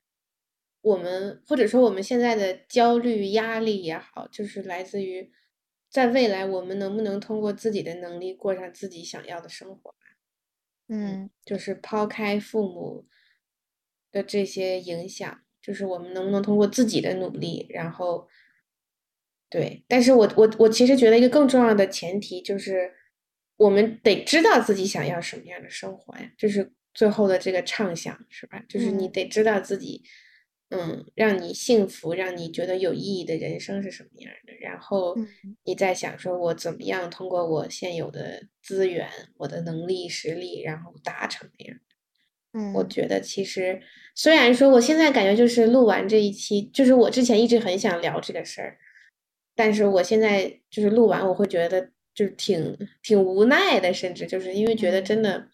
[0.85, 5.31] 我们或者说我们现在的焦虑压力也好，就是来自于。
[5.87, 9.95] 在未来，我们能不能通过自己的能力过上自己想要的生活？
[10.89, 13.07] 嗯，就是抛开父母
[14.11, 18.27] 的这些影响，就是我们能不能通过自己的努力，然后，
[19.49, 19.85] 对。
[19.87, 22.91] 但是我我我其实觉得一个更重要的前提就是，
[23.55, 28.61] 我们得知道自己想要什么样的生活呀，就是最后的这个畅想，是吧？
[28.67, 30.03] 就是你得知道自己。
[30.69, 34.53] 嗯，让你幸福，让你觉得有意义的人生是什么样的？
[34.59, 35.15] 然后
[35.63, 39.07] 你再想说，我怎么样通过我现有的资源、
[39.37, 41.77] 我的能力、实力，然后达成那样
[42.53, 43.79] 嗯，我觉得其实
[44.15, 48.77] 虽然说我现在感觉就是录完这一期，就是我之前一直很想聊这个事儿，
[49.55, 55.49] 但是我现在就是录完，我会觉得就是挺挺无奈的，甚至就是因为觉得真的。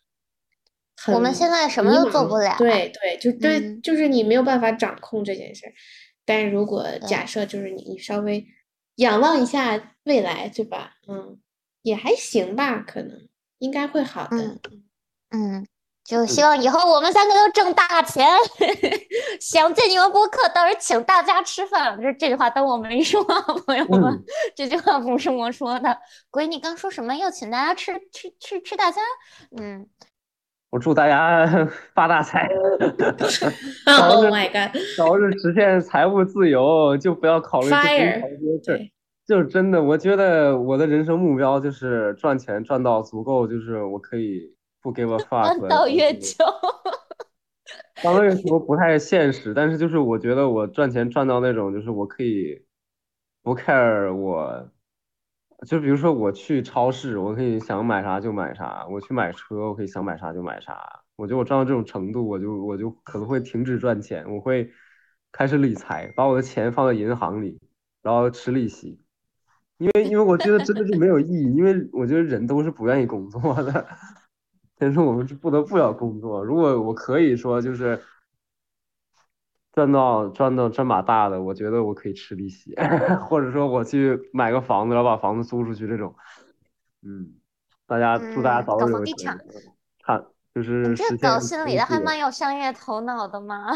[1.07, 5.73] 我们现在什么都做不了，对对，就对，就是你没有办法掌控这件事儿。
[6.25, 8.45] 但是如果假设就是你稍微
[8.95, 10.91] 仰望一下未来，对吧？
[11.07, 11.39] 嗯，
[11.81, 13.27] 也还行吧，可能
[13.57, 14.59] 应该会好的。
[15.31, 15.65] 嗯，
[16.03, 18.27] 就希望以后我们三个都挣大钱，
[19.41, 21.99] 想见你们播客，到时候请大家吃饭。
[21.99, 23.23] 这这句话当我没说，
[23.65, 24.23] 朋友们，
[24.55, 25.97] 这句话不是我说的。
[26.29, 27.15] 鬼，你刚说什么？
[27.15, 29.03] 要请大家吃吃吃吃大餐？
[29.57, 29.87] 嗯。
[30.71, 31.45] 我祝大家
[31.93, 32.49] 发大财，
[33.85, 34.31] 早日
[34.97, 38.19] 早日实现财务自由，就不要考虑这些
[38.63, 38.79] 事儿。
[39.27, 45.43] 就是真的，我觉得我的人生目标就是赚钱赚到足够，就是我可以不给我发。
[45.53, 46.43] 赚到月球。
[48.01, 52.61] 当然月球不太现实，但是就是我觉得我赚钱赚到那种，就是我可以
[53.43, 54.67] 不 care 我。
[55.67, 61.03] 就比如说我去超市，我可以想买啥就买啥；我去买车，我可以想买啥就买啥。
[61.15, 64.71] 我觉得我赚到这种程度，我就我就可能会停止赚钱，我会
[65.31, 67.59] 开始理财，把我的钱放在银行里，
[68.01, 68.99] 然后吃利息。
[69.77, 73.85] 因为因为我觉得真的是没有意义，因为我觉得人都是不愿意工作的，
[74.79, 76.43] 但是我们是不得不要工作。
[76.43, 77.99] 如果我可以说就是。
[79.73, 82.75] 赚到赚到这把大的，我觉得我可以吃利息，
[83.27, 86.15] 或者说我去买个房子，然后把房子租出去这种。
[87.03, 87.33] 嗯，
[87.87, 89.37] 大家祝大家早日有钱。
[90.03, 93.75] 看，就是这搞心理的还蛮有商业头脑的嘛。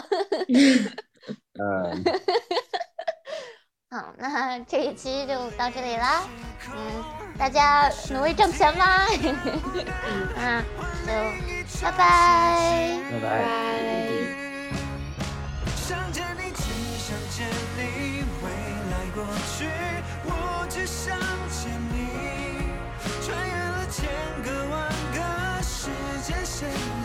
[1.59, 2.03] 嗯。
[3.89, 6.23] 好，那这一期就到这里啦。
[6.75, 7.03] 嗯，
[7.37, 9.05] 大家努力挣钱吧。
[10.35, 10.63] 嗯，
[11.05, 11.11] 就。
[11.81, 12.99] 拜拜。
[13.11, 14.44] 拜拜。
[26.73, 27.04] say